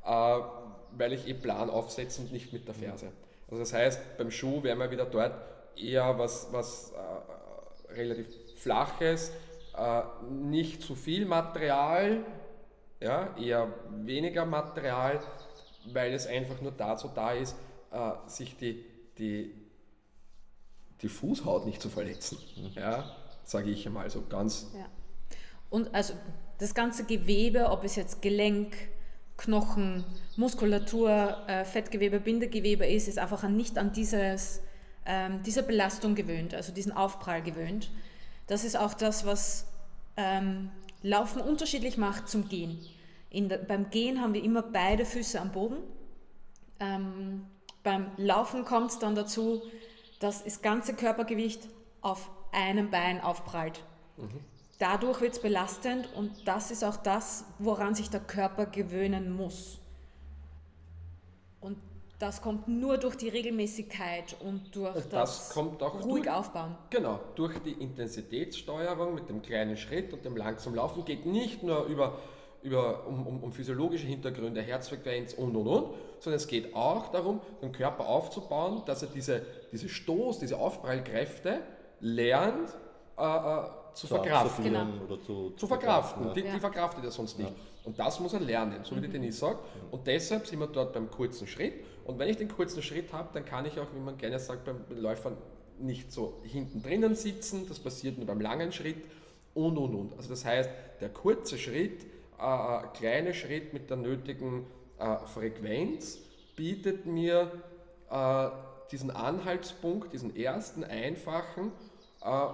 äh, 0.07 0.43
weil 0.97 1.13
ich 1.13 1.29
eh 1.29 1.35
plan 1.35 1.69
aufsetze 1.69 2.23
und 2.23 2.33
nicht 2.33 2.55
mit 2.55 2.67
der 2.67 2.75
Ferse. 2.75 3.09
Also 3.51 3.63
das 3.63 3.75
heißt, 3.75 4.17
beim 4.17 4.31
Schuh 4.31 4.63
wären 4.63 4.79
wir 4.79 4.91
wieder 4.91 5.05
dort 5.05 5.35
eher 5.77 6.19
was, 6.19 6.49
was 6.53 6.93
äh, 6.93 7.93
relativ 7.93 8.27
Flaches, 8.57 9.33
äh, 9.77 10.03
nicht 10.31 10.83
zu 10.83 10.95
viel 10.95 11.27
Material, 11.27 12.25
ja, 13.01 13.37
eher 13.37 13.73
weniger 13.91 14.45
Material, 14.45 15.21
weil 15.93 16.13
es 16.15 16.27
einfach 16.27 16.61
nur 16.61 16.73
dazu 16.73 17.11
da 17.15 17.33
ist, 17.33 17.57
äh, 17.93 18.13
sich 18.27 18.57
die, 18.57 18.85
die, 19.19 19.55
die 21.03 21.09
Fußhaut 21.09 21.67
nicht 21.67 21.81
zu 21.81 21.91
verletzen. 21.91 22.39
Mhm. 22.57 22.71
Ja, 22.75 23.17
sage 23.45 23.71
ich 23.71 23.87
einmal 23.87 24.09
so 24.11 24.25
ganz 24.27 24.73
ja. 24.75 24.87
Und 25.71 25.95
also 25.95 26.15
das 26.59 26.75
ganze 26.75 27.05
Gewebe, 27.05 27.71
ob 27.71 27.85
es 27.85 27.97
jetzt 27.97 28.23
Gelenk, 28.23 28.77
Knochen, 29.37 30.05
Muskulatur, 30.37 31.37
äh, 31.47 31.65
Fettgewebe, 31.65 32.21
Bindegewebe 32.21 32.87
ist, 32.87 33.09
ist 33.09 33.19
einfach 33.19 33.47
nicht 33.49 33.77
an 33.77 33.93
dieses, 33.93 34.63
ähm, 35.07 35.43
diese 35.45 35.63
Belastung 35.63 36.15
gewöhnt, 36.15 36.55
also 36.55 36.73
diesen 36.73 36.93
Aufprall 36.93 37.43
gewöhnt. 37.43 37.91
Das 38.47 38.65
ist 38.65 38.77
auch 38.77 38.95
das, 38.95 39.25
was 39.25 39.67
ähm, 40.17 40.71
Laufen 41.03 41.41
unterschiedlich 41.41 41.97
macht 41.97 42.29
zum 42.29 42.49
Gehen. 42.49 42.79
Der, 43.33 43.59
beim 43.59 43.91
Gehen 43.91 44.21
haben 44.21 44.35
wir 44.35 44.43
immer 44.43 44.63
beide 44.63 45.05
Füße 45.05 45.41
am 45.41 45.53
Boden. 45.53 45.79
Ähm, 46.81 47.47
beim 47.83 48.11
Laufen 48.17 48.65
kommt 48.65 48.91
es 48.91 48.99
dann 48.99 49.15
dazu, 49.15 49.63
dass 50.21 50.45
das 50.45 50.63
ganze 50.63 50.95
Körpergewicht 50.95 51.69
auf 52.01 52.31
einem 52.53 52.91
Bein 52.91 53.21
aufprallt. 53.21 53.83
Mhm. 54.17 54.41
Dadurch 54.79 55.21
wird 55.21 55.35
es 55.35 55.41
belastend 55.41 56.09
und 56.15 56.47
das 56.47 56.71
ist 56.71 56.85
auch 56.85 56.97
das, 56.97 57.45
woran 57.59 57.95
sich 57.95 58.11
der 58.11 58.21
Körper 58.21 58.67
gewöhnen 58.67 59.35
muss. 59.35 59.79
Und 61.61 61.79
das 62.19 62.41
kommt 62.41 62.67
nur 62.69 62.97
durch 62.99 63.15
die 63.17 63.29
Regelmäßigkeit 63.29 64.37
und 64.41 64.75
durch 64.75 64.95
Und 64.95 65.13
das, 65.13 65.49
das 65.49 65.51
kommt 65.51 65.83
auch 65.83 65.95
ruhig 66.05 66.25
durch- 66.25 66.31
aufbauen. 66.37 66.77
Genau, 66.91 67.21
durch 67.35 67.59
die 67.61 67.73
Intensitätssteuerung 67.73 69.15
mit 69.15 69.29
dem 69.29 69.43
kleinen 69.43 69.77
Schritt 69.77 70.13
und 70.13 70.25
dem 70.25 70.37
langsamen 70.37 70.77
Laufen 70.77 71.05
geht 71.05 71.27
nicht 71.27 71.63
nur 71.63 71.85
über, 71.85 72.19
über, 72.63 73.07
um, 73.07 73.27
um, 73.27 73.43
um 73.43 73.53
physiologische 73.53 74.07
Hintergründe, 74.07 74.63
Herzfrequenz 74.63 75.35
und 75.35 75.55
und 75.57 75.67
und, 75.67 75.87
sondern 76.21 76.37
es 76.37 76.47
geht 76.47 76.75
auch 76.75 77.09
darum, 77.09 77.41
den 77.63 77.73
Körper 77.73 78.09
aufzubauen, 78.09 78.83
dass 78.87 79.03
er 79.03 79.09
diese, 79.09 79.43
diese 79.73 79.89
Stoß, 79.89 80.39
diese 80.39 80.59
Aufprallkräfte 80.59 81.61
lernt 82.01 82.71
äh, 83.19 83.23
äh, 83.23 83.65
zu 83.95 84.07
verkraften. 84.07 84.49
absorbieren 84.67 84.93
Genau. 84.93 85.05
Oder 85.15 85.23
zu, 85.23 85.51
Zu 85.57 85.67
verkraften. 85.67 86.27
ja. 86.27 86.33
Die, 86.35 86.41
Ja. 86.41 86.53
die 86.55 86.61
verkraftet 86.61 87.05
er 87.05 87.11
sonst 87.11 87.39
nicht. 87.39 87.53
Und 87.85 87.99
das 87.99 88.19
muss 88.21 88.33
er 88.33 88.41
lernen, 88.41 88.81
so 88.83 88.97
wie 88.97 89.01
die 89.01 89.09
Denise 89.09 89.39
sagt. 89.39 89.61
Und 89.91 90.07
deshalb 90.07 90.47
sind 90.47 90.59
wir 90.59 90.67
dort 90.67 90.93
beim 90.93 91.11
kurzen 91.11 91.47
Schritt. 91.47 91.75
Und 92.07 92.21
wenn 92.21 92.29
ich 92.29 92.37
den 92.37 92.49
kurzen 92.49 92.83
Schritt 92.83 93.13
habe, 93.13 93.31
dann 93.35 93.45
kann 93.45 93.67
ich 93.67 93.81
auch, 93.81 93.89
wie 93.93 93.99
man 93.99 94.17
gerne 94.17 94.39
sagt, 94.39 94.65
beim 94.65 94.85
Läufern 94.91 95.37
nicht 95.79 96.13
so 96.13 96.41
hinten 96.45 96.81
drinnen 96.81 97.17
sitzen. 97.17 97.67
Das 97.69 97.81
passiert 97.81 98.17
nur 98.17 98.27
beim 98.27 98.41
langen 98.41 98.71
Schritt 98.71 99.05
und 99.55 99.77
und 99.77 99.95
und. 99.95 100.17
Also 100.17 100.31
das 100.31 100.45
heißt, 100.45 100.71
der 101.01 101.09
kurze 101.09 101.59
Schritt, 101.59 102.05
äh, 102.41 102.45
äh, 102.45 102.83
kleine 102.95 103.35
Schritt 103.35 103.73
mit 103.73 103.91
der 103.91 103.97
nötigen 103.97 104.67
äh, 104.99 105.17
Frequenz 105.27 106.19
bietet 106.55 107.07
mir 107.07 107.51
äh, 108.09 108.49
diesen 108.93 109.11
Anhaltspunkt, 109.11 110.13
diesen 110.13 110.37
ersten 110.37 110.85
einfachen, 110.85 111.73
äh, 112.23 112.47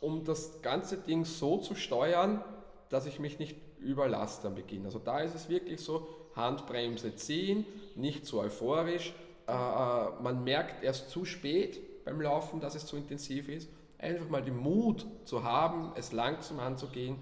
um 0.00 0.24
das 0.24 0.62
ganze 0.62 0.96
Ding 0.96 1.26
so 1.26 1.58
zu 1.58 1.74
steuern, 1.74 2.42
dass 2.88 3.04
ich 3.04 3.18
mich 3.18 3.38
nicht 3.38 3.56
überlaste 3.78 4.48
am 4.48 4.54
Beginn. 4.54 4.86
Also 4.86 4.98
da 4.98 5.20
ist 5.20 5.34
es 5.34 5.50
wirklich 5.50 5.80
so, 5.80 6.08
Handbremse 6.36 7.16
ziehen, 7.16 7.64
nicht 7.94 8.26
zu 8.26 8.38
euphorisch. 8.40 9.14
Äh, 9.48 9.52
äh, 9.52 10.22
man 10.22 10.44
merkt 10.44 10.84
erst 10.84 11.10
zu 11.10 11.24
spät 11.24 11.80
beim 12.04 12.20
Laufen, 12.20 12.60
dass 12.60 12.74
es 12.74 12.86
zu 12.86 12.96
intensiv 12.96 13.48
ist. 13.48 13.68
Einfach 13.98 14.28
mal 14.28 14.42
den 14.42 14.56
Mut 14.56 15.06
zu 15.24 15.42
haben, 15.42 15.92
es 15.96 16.12
langsam 16.12 16.60
anzugehen. 16.60 17.16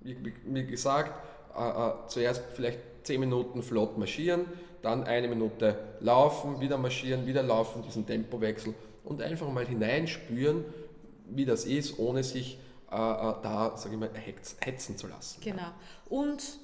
Wie, 0.00 0.16
wie, 0.44 0.66
gesagt, 0.66 1.12
äh, 1.56 1.68
äh, 1.68 1.92
zuerst 2.08 2.42
vielleicht 2.54 2.80
10 3.04 3.20
Minuten 3.20 3.62
flott 3.62 3.98
marschieren, 3.98 4.46
dann 4.82 5.04
eine 5.04 5.28
Minute 5.28 5.78
laufen, 6.00 6.60
wieder 6.60 6.78
marschieren, 6.78 7.26
wieder 7.26 7.42
laufen, 7.42 7.82
diesen 7.82 8.06
Tempowechsel 8.06 8.74
und 9.04 9.22
einfach 9.22 9.48
mal 9.50 9.66
hineinspüren, 9.66 10.64
wie 11.28 11.44
das 11.44 11.64
ist, 11.64 11.98
ohne 11.98 12.22
sich 12.22 12.58
äh, 12.90 12.94
äh, 12.94 13.34
da, 13.42 13.76
sage 13.76 13.94
ich 13.94 14.00
mal, 14.00 14.10
hetz- 14.14 14.56
hetzen 14.60 14.96
zu 14.96 15.06
lassen. 15.08 15.40
Genau. 15.42 15.70
Und 16.08 16.58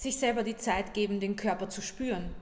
sich 0.00 0.16
selber 0.16 0.42
die 0.42 0.56
Zeit 0.56 0.94
geben, 0.94 1.20
den 1.20 1.36
Körper 1.36 1.68
zu 1.68 1.82
spüren. 1.82 2.34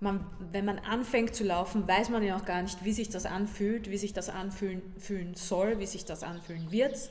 Man, 0.00 0.24
wenn 0.50 0.64
man 0.64 0.78
anfängt 0.78 1.34
zu 1.34 1.44
laufen, 1.44 1.86
weiß 1.86 2.08
man 2.08 2.22
ja 2.22 2.38
auch 2.38 2.46
gar 2.46 2.62
nicht, 2.62 2.82
wie 2.86 2.94
sich 2.94 3.10
das 3.10 3.26
anfühlt, 3.26 3.90
wie 3.90 3.98
sich 3.98 4.14
das 4.14 4.30
anfühlen 4.30 4.80
fühlen 4.98 5.34
soll, 5.34 5.78
wie 5.78 5.84
sich 5.84 6.06
das 6.06 6.22
anfühlen 6.22 6.72
wird. 6.72 7.10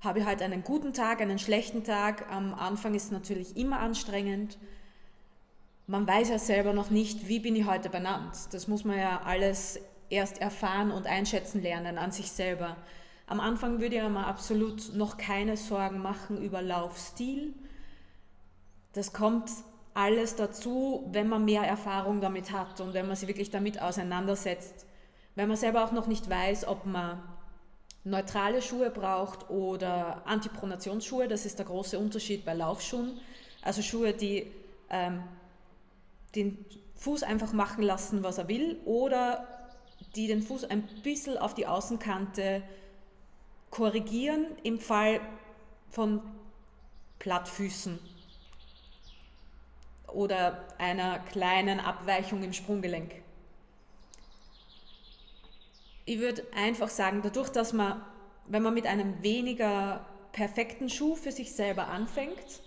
Habe 0.00 0.20
ich 0.20 0.24
halt 0.24 0.40
einen 0.40 0.64
guten 0.64 0.94
Tag, 0.94 1.20
einen 1.20 1.38
schlechten 1.38 1.84
Tag. 1.84 2.30
Am 2.32 2.54
Anfang 2.54 2.94
ist 2.94 3.04
es 3.04 3.10
natürlich 3.10 3.58
immer 3.58 3.80
anstrengend. 3.80 4.56
Man 5.86 6.06
weiß 6.06 6.30
ja 6.30 6.38
selber 6.38 6.72
noch 6.72 6.88
nicht, 6.88 7.28
wie 7.28 7.40
bin 7.40 7.54
ich 7.54 7.66
heute 7.66 7.90
benannt. 7.90 8.34
Das 8.52 8.66
muss 8.66 8.84
man 8.84 8.98
ja 8.98 9.20
alles 9.26 9.78
erst 10.08 10.40
erfahren 10.40 10.90
und 10.90 11.06
einschätzen 11.06 11.60
lernen 11.60 11.98
an 11.98 12.12
sich 12.12 12.32
selber. 12.32 12.78
Am 13.26 13.40
Anfang 13.40 13.78
würde 13.78 13.96
ich 13.96 14.02
mir 14.02 14.26
absolut 14.26 14.94
noch 14.94 15.18
keine 15.18 15.58
Sorgen 15.58 15.98
machen 15.98 16.40
über 16.40 16.62
Laufstil. 16.62 17.52
Das 18.96 19.12
kommt 19.12 19.50
alles 19.92 20.36
dazu, 20.36 21.06
wenn 21.12 21.28
man 21.28 21.44
mehr 21.44 21.60
Erfahrung 21.60 22.22
damit 22.22 22.50
hat 22.50 22.80
und 22.80 22.94
wenn 22.94 23.06
man 23.06 23.14
sich 23.14 23.28
wirklich 23.28 23.50
damit 23.50 23.82
auseinandersetzt. 23.82 24.86
Wenn 25.34 25.48
man 25.48 25.58
selber 25.58 25.84
auch 25.84 25.92
noch 25.92 26.06
nicht 26.06 26.30
weiß, 26.30 26.66
ob 26.66 26.86
man 26.86 27.22
neutrale 28.04 28.62
Schuhe 28.62 28.88
braucht 28.88 29.50
oder 29.50 30.22
Antipronationsschuhe, 30.24 31.28
das 31.28 31.44
ist 31.44 31.58
der 31.58 31.66
große 31.66 31.98
Unterschied 31.98 32.46
bei 32.46 32.54
Laufschuhen. 32.54 33.20
Also 33.60 33.82
Schuhe, 33.82 34.14
die 34.14 34.50
ähm, 34.88 35.22
den 36.34 36.64
Fuß 36.94 37.22
einfach 37.22 37.52
machen 37.52 37.82
lassen, 37.82 38.22
was 38.22 38.38
er 38.38 38.48
will, 38.48 38.80
oder 38.86 39.46
die 40.14 40.26
den 40.26 40.40
Fuß 40.40 40.64
ein 40.64 40.88
bisschen 41.02 41.36
auf 41.36 41.52
die 41.52 41.66
Außenkante 41.66 42.62
korrigieren 43.68 44.46
im 44.62 44.80
Fall 44.80 45.20
von 45.90 46.22
Plattfüßen 47.18 48.15
oder 50.16 50.64
einer 50.78 51.18
kleinen 51.18 51.78
Abweichung 51.78 52.42
im 52.42 52.54
Sprunggelenk. 52.54 53.12
Ich 56.06 56.18
würde 56.18 56.42
einfach 56.56 56.88
sagen, 56.88 57.20
dadurch, 57.22 57.50
dass 57.50 57.72
man, 57.74 58.00
wenn 58.46 58.62
man 58.62 58.72
mit 58.72 58.86
einem 58.86 59.22
weniger 59.22 60.06
perfekten 60.32 60.88
Schuh 60.88 61.16
für 61.16 61.32
sich 61.32 61.52
selber 61.52 61.88
anfängt, 61.88 62.62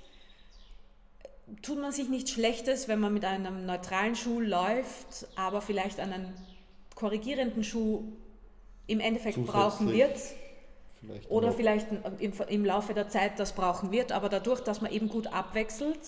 tut 1.63 1.79
man 1.81 1.91
sich 1.91 2.07
nichts 2.07 2.31
Schlechtes, 2.31 2.87
wenn 2.87 2.99
man 2.99 3.13
mit 3.13 3.25
einem 3.25 3.65
neutralen 3.65 4.15
Schuh 4.15 4.39
läuft, 4.39 5.27
aber 5.35 5.61
vielleicht 5.61 5.99
einen 5.99 6.35
korrigierenden 6.93 7.63
Schuh 7.63 8.03
im 8.85 8.99
Endeffekt 8.99 9.43
brauchen 9.45 9.91
wird. 9.91 10.19
Vielleicht 11.01 11.31
Oder 11.31 11.47
noch- 11.47 11.55
vielleicht 11.55 11.87
im, 12.19 12.33
im 12.47 12.65
Laufe 12.65 12.93
der 12.93 13.09
Zeit 13.09 13.39
das 13.39 13.53
brauchen 13.53 13.91
wird, 13.91 14.11
aber 14.11 14.29
dadurch, 14.29 14.59
dass 14.59 14.81
man 14.81 14.91
eben 14.91 15.09
gut 15.09 15.27
abwechselt, 15.27 15.99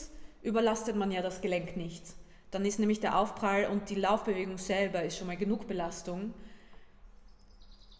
überlastet 0.42 0.96
man 0.96 1.12
ja 1.12 1.22
das 1.22 1.42
Gelenk 1.42 1.78
nicht. 1.78 2.04
Dann 2.52 2.66
ist 2.66 2.80
nämlich 2.80 3.00
der 3.00 3.18
Aufprall 3.18 3.66
und 3.66 3.90
die 3.90 3.96
Laufbewegung 3.96 4.58
selber 4.58 5.04
ist 5.04 5.18
schon 5.18 5.28
mal 5.28 5.38
genug 5.38 5.68
Belastung. 5.68 6.34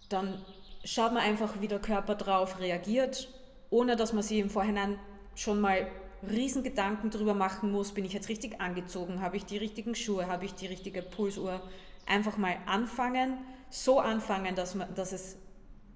Dann 0.10 0.44
schaut 0.84 1.14
man 1.14 1.24
einfach, 1.24 1.62
wie 1.62 1.68
der 1.68 1.80
Körper 1.80 2.16
drauf 2.16 2.60
reagiert, 2.60 3.30
ohne 3.70 3.96
dass 3.96 4.12
man 4.12 4.24
sich 4.24 4.40
im 4.40 4.50
Vorhinein 4.50 5.00
schon 5.36 5.62
mal 5.62 5.88
riesen 6.30 6.64
Gedanken 6.64 7.10
darüber 7.10 7.34
machen 7.34 7.72
muss, 7.72 7.94
bin 7.94 8.06
ich 8.06 8.14
jetzt 8.14 8.30
richtig 8.30 8.62
angezogen, 8.62 9.22
habe 9.22 9.38
ich 9.38 9.46
die 9.46 9.58
richtigen 9.58 9.96
Schuhe, 9.96 10.28
habe 10.28 10.46
ich 10.46 10.54
die 10.54 10.68
richtige 10.68 11.02
Pulsuhr. 11.02 11.62
Einfach 12.06 12.38
mal 12.38 12.58
anfangen, 12.66 13.38
so 13.70 14.00
anfangen, 14.00 14.56
dass, 14.56 14.76
man, 14.76 14.94
dass 14.96 15.14
es 15.14 15.38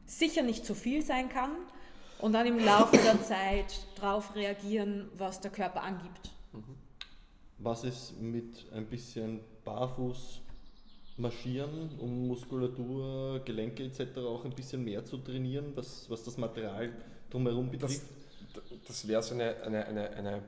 sicher 0.06 0.44
nicht 0.44 0.66
zu 0.66 0.74
viel 0.74 1.04
sein 1.04 1.30
kann 1.30 1.52
und 2.20 2.34
dann 2.34 2.48
im 2.48 2.64
Laufe 2.64 2.98
der 2.98 3.22
Zeit 3.22 3.86
darauf 4.00 4.36
reagieren, 4.36 5.10
was 5.18 5.42
der 5.42 5.52
Körper 5.52 5.84
angibt. 5.84 6.32
Was 7.58 7.84
ist 7.84 8.20
mit 8.20 8.66
ein 8.74 8.86
bisschen 8.88 9.40
Barfuß 9.64 10.42
marschieren, 11.18 11.90
um 12.00 12.28
Muskulatur, 12.28 13.40
Gelenke 13.46 13.84
etc. 13.84 14.18
auch 14.20 14.44
ein 14.44 14.52
bisschen 14.52 14.84
mehr 14.84 15.06
zu 15.06 15.18
trainieren, 15.18 15.72
was, 15.76 16.10
was 16.10 16.24
das 16.24 16.38
Material 16.38 16.92
drumherum 17.30 17.72
Das, 17.72 18.00
betrifft? 18.00 18.02
das 18.88 19.08
wäre 19.08 19.24
so 19.24 19.34
eine, 19.36 19.56
eine, 19.64 19.86
eine, 19.86 20.10
eine, 20.12 20.42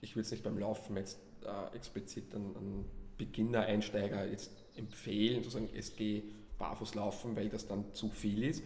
ich 0.00 0.14
will 0.14 0.22
es 0.22 0.30
nicht 0.30 0.44
beim 0.44 0.58
Laufen 0.58 0.96
jetzt 0.96 1.18
äh, 1.44 1.76
explizit 1.76 2.34
an, 2.34 2.54
an 2.56 2.84
Beginner, 3.18 3.62
Einsteiger 3.62 4.26
jetzt 4.26 4.50
empfehlen, 4.76 5.42
zu 5.42 5.50
sagen, 5.50 5.68
es 5.76 5.96
gehe 5.96 6.22
barfuß 6.58 6.94
laufen, 6.94 7.34
weil 7.36 7.48
das 7.48 7.66
dann 7.66 7.92
zu 7.92 8.08
viel 8.08 8.44
ist. 8.44 8.62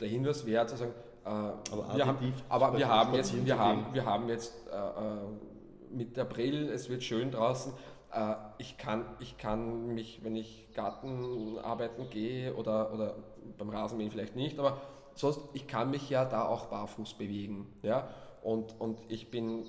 Der 0.00 0.08
Hinweis 0.08 0.44
wäre 0.44 0.66
zu 0.66 0.76
sagen, 0.76 0.92
äh, 1.24 1.28
Aber 1.28 1.94
wir, 1.96 2.06
haben, 2.06 2.34
aber 2.48 2.76
wir 2.76 2.88
haben 2.88 3.14
jetzt, 3.14 3.46
wir 3.46 3.58
haben, 3.58 3.94
wir 3.94 4.04
haben 4.04 4.28
jetzt 4.28 4.52
äh, 4.70 5.51
Mitte 5.92 6.22
April, 6.22 6.68
es 6.68 6.88
wird 6.88 7.02
schön 7.02 7.30
draußen. 7.30 7.72
Äh, 8.12 8.34
ich, 8.58 8.78
kann, 8.78 9.04
ich 9.20 9.38
kann 9.38 9.94
mich, 9.94 10.20
wenn 10.22 10.36
ich 10.36 10.68
Garten 10.74 11.58
arbeiten 11.58 12.10
gehe 12.10 12.54
oder, 12.54 12.92
oder 12.92 13.16
beim 13.58 13.70
Rasenmähen 13.70 14.10
vielleicht 14.10 14.36
nicht, 14.36 14.58
aber 14.58 14.80
sonst, 15.14 15.40
ich 15.54 15.66
kann 15.66 15.90
mich 15.90 16.08
ja 16.10 16.24
da 16.24 16.46
auch 16.46 16.66
barfuß 16.66 17.14
bewegen. 17.14 17.72
Ja? 17.82 18.08
Und, 18.42 18.78
und 18.80 18.98
ich 19.08 19.30
bin 19.30 19.66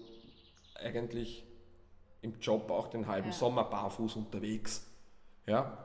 eigentlich 0.75 1.45
im 2.21 2.39
Job 2.39 2.71
auch 2.71 2.87
den 2.87 3.07
halben 3.07 3.29
Ja. 3.29 3.33
Sommer 3.33 3.65
barfuß 3.65 4.15
unterwegs. 4.15 4.89
Ja? 5.45 5.77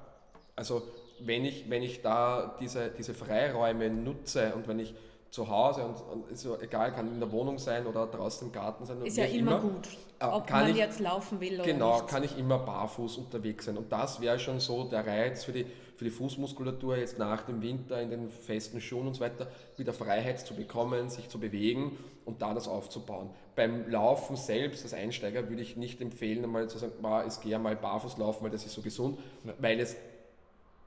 Also 0.56 0.82
wenn 1.20 1.44
ich, 1.44 1.68
wenn 1.68 1.82
ich 1.82 2.02
da 2.02 2.56
diese, 2.60 2.90
diese 2.90 3.14
Freiräume 3.14 3.90
nutze 3.90 4.54
und 4.54 4.68
wenn 4.68 4.78
ich 4.78 4.94
zu 5.30 5.48
Hause 5.48 5.84
und, 5.84 5.96
und 6.10 6.30
ist 6.30 6.42
so 6.42 6.58
egal, 6.58 6.92
kann 6.92 7.06
in 7.12 7.20
der 7.20 7.30
Wohnung 7.30 7.58
sein 7.58 7.86
oder 7.86 8.06
draußen 8.06 8.46
im 8.48 8.52
Garten 8.52 8.86
sein. 8.86 9.02
Ist 9.04 9.16
ja 9.18 9.26
auch 9.26 9.32
immer 9.32 9.60
gut, 9.60 9.86
Äh, 10.20 10.24
ob 10.24 10.46
kann 10.46 10.62
man 10.62 10.70
ich- 10.70 10.76
jetzt 10.78 11.00
laufen 11.00 11.38
will 11.40 11.54
oder 11.56 11.64
Genau, 11.64 11.94
nicht. 11.96 12.08
kann 12.08 12.24
ich 12.24 12.38
immer 12.38 12.58
barfuß 12.58 13.18
unterwegs 13.18 13.66
sein. 13.66 13.76
Und 13.76 13.92
das 13.92 14.20
wäre 14.20 14.38
schon 14.38 14.58
so 14.58 14.84
der 14.84 15.06
Reiz 15.06 15.44
für 15.44 15.52
die, 15.52 15.66
für 15.96 16.04
die 16.04 16.10
Fußmuskulatur 16.10 16.96
jetzt 16.96 17.18
nach 17.18 17.42
dem 17.42 17.60
Winter 17.60 18.00
in 18.00 18.08
den 18.10 18.30
festen 18.30 18.80
Schuhen 18.80 19.06
und 19.08 19.14
so 19.14 19.20
weiter, 19.20 19.48
wieder 19.76 19.92
Freiheit 19.92 20.40
zu 20.40 20.54
bekommen, 20.54 21.10
sich 21.10 21.28
zu 21.28 21.38
bewegen 21.38 21.98
und 22.24 22.40
da 22.40 22.54
das 22.54 22.66
aufzubauen. 22.66 23.28
Beim 23.54 23.90
Laufen 23.90 24.36
selbst, 24.36 24.82
als 24.84 24.94
Einsteiger, 24.94 25.48
würde 25.50 25.60
ich 25.60 25.76
nicht 25.76 26.00
empfehlen, 26.00 26.42
einmal 26.44 26.68
zu 26.70 26.78
sagen, 26.78 26.92
"Ma, 27.02 27.22
es 27.24 27.40
gehe 27.40 27.58
mal 27.58 27.76
barfuß 27.76 28.16
laufen, 28.16 28.44
weil 28.44 28.50
das 28.50 28.64
ist 28.64 28.72
so 28.74 28.80
gesund, 28.82 29.18
weil 29.60 29.78
es 29.80 29.94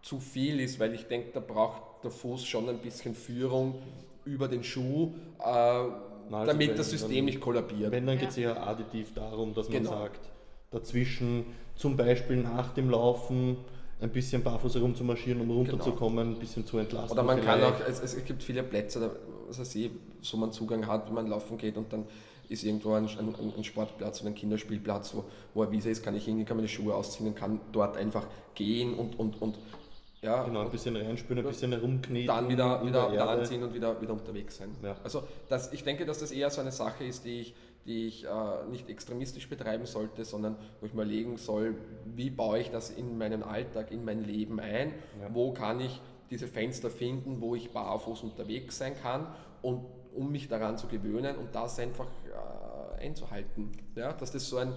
zu 0.01 0.19
viel 0.19 0.59
ist, 0.59 0.79
weil 0.79 0.95
ich 0.95 1.07
denke, 1.07 1.29
da 1.33 1.39
braucht 1.41 2.03
der 2.03 2.09
Fuß 2.11 2.43
schon 2.45 2.67
ein 2.69 2.79
bisschen 2.79 3.13
Führung 3.13 3.75
über 4.25 4.47
den 4.47 4.63
Schuh, 4.63 5.13
äh, 5.39 5.43
also 5.43 5.91
damit 6.29 6.69
wenn- 6.69 6.77
das 6.77 6.89
System 6.89 7.17
dann- 7.17 7.25
nicht 7.25 7.41
kollabiert. 7.41 7.91
Wenn, 7.91 8.05
dann 8.05 8.17
geht 8.17 8.29
es 8.29 8.37
eher 8.37 8.65
additiv 8.65 9.13
darum, 9.13 9.53
dass 9.53 9.69
man 9.69 9.79
Genau. 9.83 9.89
sagt, 9.91 10.19
dazwischen 10.71 11.45
zum 11.75 11.97
Beispiel 11.97 12.37
nach 12.37 12.73
dem 12.73 12.89
Laufen 12.89 13.57
ein 13.99 14.09
bisschen 14.09 14.41
barfuß 14.43 14.75
herumzumarschieren, 14.75 15.41
um 15.41 15.51
runterzukommen, 15.51 16.25
genau. 16.25 16.35
ein 16.37 16.39
bisschen 16.39 16.65
zu 16.65 16.77
entlasten. 16.77 17.11
Oder 17.11 17.23
man 17.23 17.39
vielleicht. 17.39 17.61
kann 17.61 17.73
auch, 17.73 17.87
es, 17.87 18.01
es, 18.01 18.25
gibt 18.25 18.41
viele 18.41 18.63
Plätze, 18.63 18.99
da, 18.99 19.11
was 19.47 19.59
weiß 19.59 19.75
ich, 19.75 19.91
so 20.21 20.37
man 20.37 20.51
Zugang 20.51 20.87
hat, 20.87 21.07
wenn 21.07 21.13
man 21.13 21.27
laufen 21.27 21.57
geht 21.57 21.77
und 21.77 21.91
dann 21.93 22.05
ist 22.49 22.63
irgendwo 22.63 22.93
ein, 22.93 23.05
ein, 23.05 23.35
ein 23.57 23.63
Sportplatz 23.63 24.21
oder 24.21 24.31
ein 24.31 24.35
Kinderspielplatz, 24.35 25.13
wo, 25.15 25.23
wo 25.53 25.61
eine 25.63 25.71
Wiese 25.71 25.89
ist, 25.89 26.03
kann 26.03 26.15
ich 26.15 26.25
hingehen, 26.25 26.45
kann 26.45 26.57
meine 26.57 26.67
Schuhe 26.67 26.93
ausziehen 26.95 27.27
und 27.29 27.35
kann 27.35 27.59
dort 27.71 27.95
einfach 27.95 28.25
gehen 28.55 28.93
und, 28.95 29.17
und, 29.19 29.41
und 29.41 29.57
ja, 30.21 30.43
genau, 30.43 30.61
ein 30.61 30.69
bisschen 30.69 30.95
reinspüren, 30.95 31.43
ein 31.43 31.49
bisschen 31.49 31.71
herumkneten. 31.71 32.27
Dann 32.27 32.47
wieder, 32.47 32.85
wieder, 32.85 33.11
wieder 33.11 33.29
anziehen 33.29 33.63
und 33.63 33.73
wieder, 33.73 33.99
wieder 33.99 34.13
unterwegs 34.13 34.57
sein. 34.57 34.75
Ja. 34.83 34.95
Also 35.03 35.23
das, 35.49 35.73
ich 35.73 35.83
denke, 35.83 36.05
dass 36.05 36.19
das 36.19 36.31
eher 36.31 36.49
so 36.51 36.61
eine 36.61 36.71
Sache 36.71 37.03
ist, 37.03 37.25
die 37.25 37.41
ich, 37.41 37.55
die 37.85 38.07
ich 38.07 38.25
äh, 38.25 38.29
nicht 38.69 38.87
extremistisch 38.87 39.49
betreiben 39.49 39.87
sollte, 39.87 40.23
sondern 40.23 40.57
wo 40.79 40.85
ich 40.85 40.93
mal 40.93 41.07
legen 41.07 41.37
soll, 41.37 41.75
wie 42.05 42.29
baue 42.29 42.59
ich 42.59 42.69
das 42.69 42.91
in 42.91 43.17
meinen 43.17 43.41
Alltag, 43.41 43.91
in 43.91 44.05
mein 44.05 44.23
Leben 44.23 44.59
ein, 44.59 44.93
ja. 45.19 45.33
wo 45.33 45.53
kann 45.53 45.79
ich 45.79 45.99
diese 46.29 46.47
Fenster 46.47 46.91
finden, 46.91 47.41
wo 47.41 47.55
ich 47.55 47.71
barfuß 47.71 48.21
unterwegs 48.21 48.77
sein 48.77 48.93
kann 49.01 49.27
und 49.63 49.85
um 50.13 50.31
mich 50.31 50.47
daran 50.47 50.77
zu 50.77 50.87
gewöhnen 50.87 51.35
und 51.35 51.55
das 51.55 51.79
einfach 51.79 52.07
äh, 52.99 53.03
einzuhalten. 53.03 53.71
Ja, 53.95 54.13
dass 54.13 54.31
das 54.31 54.47
so 54.47 54.57
eine 54.57 54.73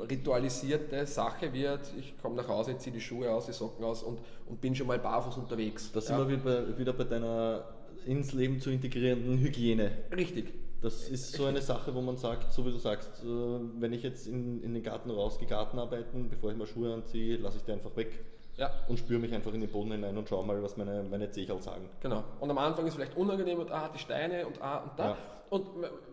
ritualisierte 0.00 1.06
Sache 1.06 1.52
wird, 1.52 1.92
ich 1.98 2.16
komme 2.18 2.36
nach 2.36 2.48
Hause, 2.48 2.76
ziehe 2.78 2.94
die 2.94 3.00
Schuhe 3.00 3.30
aus, 3.30 3.46
die 3.46 3.52
Socken 3.52 3.84
aus 3.84 4.02
und, 4.02 4.20
und 4.46 4.60
bin 4.60 4.74
schon 4.74 4.86
mal 4.86 4.98
barfuß 4.98 5.36
unterwegs. 5.36 5.90
Da 5.92 6.00
sind 6.00 6.18
ja. 6.18 6.28
wir 6.28 6.38
wieder, 6.38 6.78
wieder 6.78 6.92
bei 6.92 7.04
deiner 7.04 7.64
ins 8.06 8.32
Leben 8.32 8.60
zu 8.60 8.70
integrierenden 8.70 9.38
Hygiene. 9.38 9.90
Richtig. 10.14 10.52
Das 10.80 11.08
ist 11.08 11.32
so 11.32 11.46
eine 11.46 11.60
Sache, 11.60 11.92
wo 11.94 12.00
man 12.00 12.16
sagt, 12.16 12.52
so 12.52 12.64
wie 12.64 12.70
du 12.70 12.78
sagst, 12.78 13.22
äh, 13.24 13.26
wenn 13.26 13.92
ich 13.92 14.02
jetzt 14.02 14.28
in, 14.28 14.62
in 14.62 14.74
den 14.74 14.82
Garten 14.82 15.10
rausgehe, 15.10 15.48
Garten 15.48 15.78
arbeiten, 15.78 16.28
bevor 16.28 16.52
ich 16.52 16.56
mal 16.56 16.66
Schuhe 16.66 16.94
anziehe, 16.94 17.36
lasse 17.36 17.58
ich 17.58 17.64
die 17.64 17.72
einfach 17.72 17.94
weg 17.96 18.24
ja. 18.56 18.70
und 18.86 18.98
spüre 18.98 19.18
mich 19.18 19.34
einfach 19.34 19.52
in 19.52 19.60
den 19.60 19.70
Boden 19.70 19.90
hinein 19.92 20.16
und 20.16 20.28
schaue 20.28 20.46
mal, 20.46 20.62
was 20.62 20.76
meine, 20.76 21.02
meine 21.02 21.30
Zechel 21.30 21.60
sagen. 21.60 21.88
Genau. 22.00 22.22
Und 22.38 22.50
am 22.50 22.58
Anfang 22.58 22.86
ist 22.86 22.92
es 22.92 22.96
vielleicht 22.96 23.16
unangenehm 23.16 23.58
und 23.58 23.72
ah, 23.72 23.90
die 23.92 23.98
Steine 23.98 24.46
und 24.46 24.62
ah 24.62 24.78
und 24.78 24.98
da. 24.98 25.10
Ja. 25.10 25.18
Und 25.50 25.66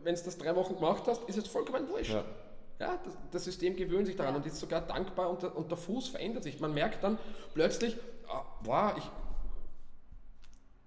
wenn 0.03 0.15
du 0.15 0.21
das 0.23 0.37
drei 0.37 0.55
Wochen 0.55 0.75
gemacht 0.75 1.03
hast, 1.07 1.23
ist 1.29 1.37
es 1.37 1.47
vollkommen 1.47 1.87
wurscht. 1.89 2.13
Ja. 2.13 2.23
Ja, 2.79 2.99
das, 3.03 3.13
das, 3.31 3.43
System 3.45 3.75
gewöhnt 3.75 4.05
sich 4.07 4.17
daran 4.17 4.33
ja. 4.33 4.39
und 4.39 4.45
ist 4.45 4.59
sogar 4.59 4.81
dankbar 4.81 5.29
und 5.29 5.43
der, 5.43 5.55
und 5.55 5.71
der, 5.71 5.77
Fuß 5.77 6.09
verändert 6.09 6.43
sich. 6.43 6.59
Man 6.59 6.73
merkt 6.73 7.03
dann 7.03 7.17
plötzlich, 7.53 7.95
ah, 8.27 8.43
wow, 8.63 8.91
ich, 8.97 9.09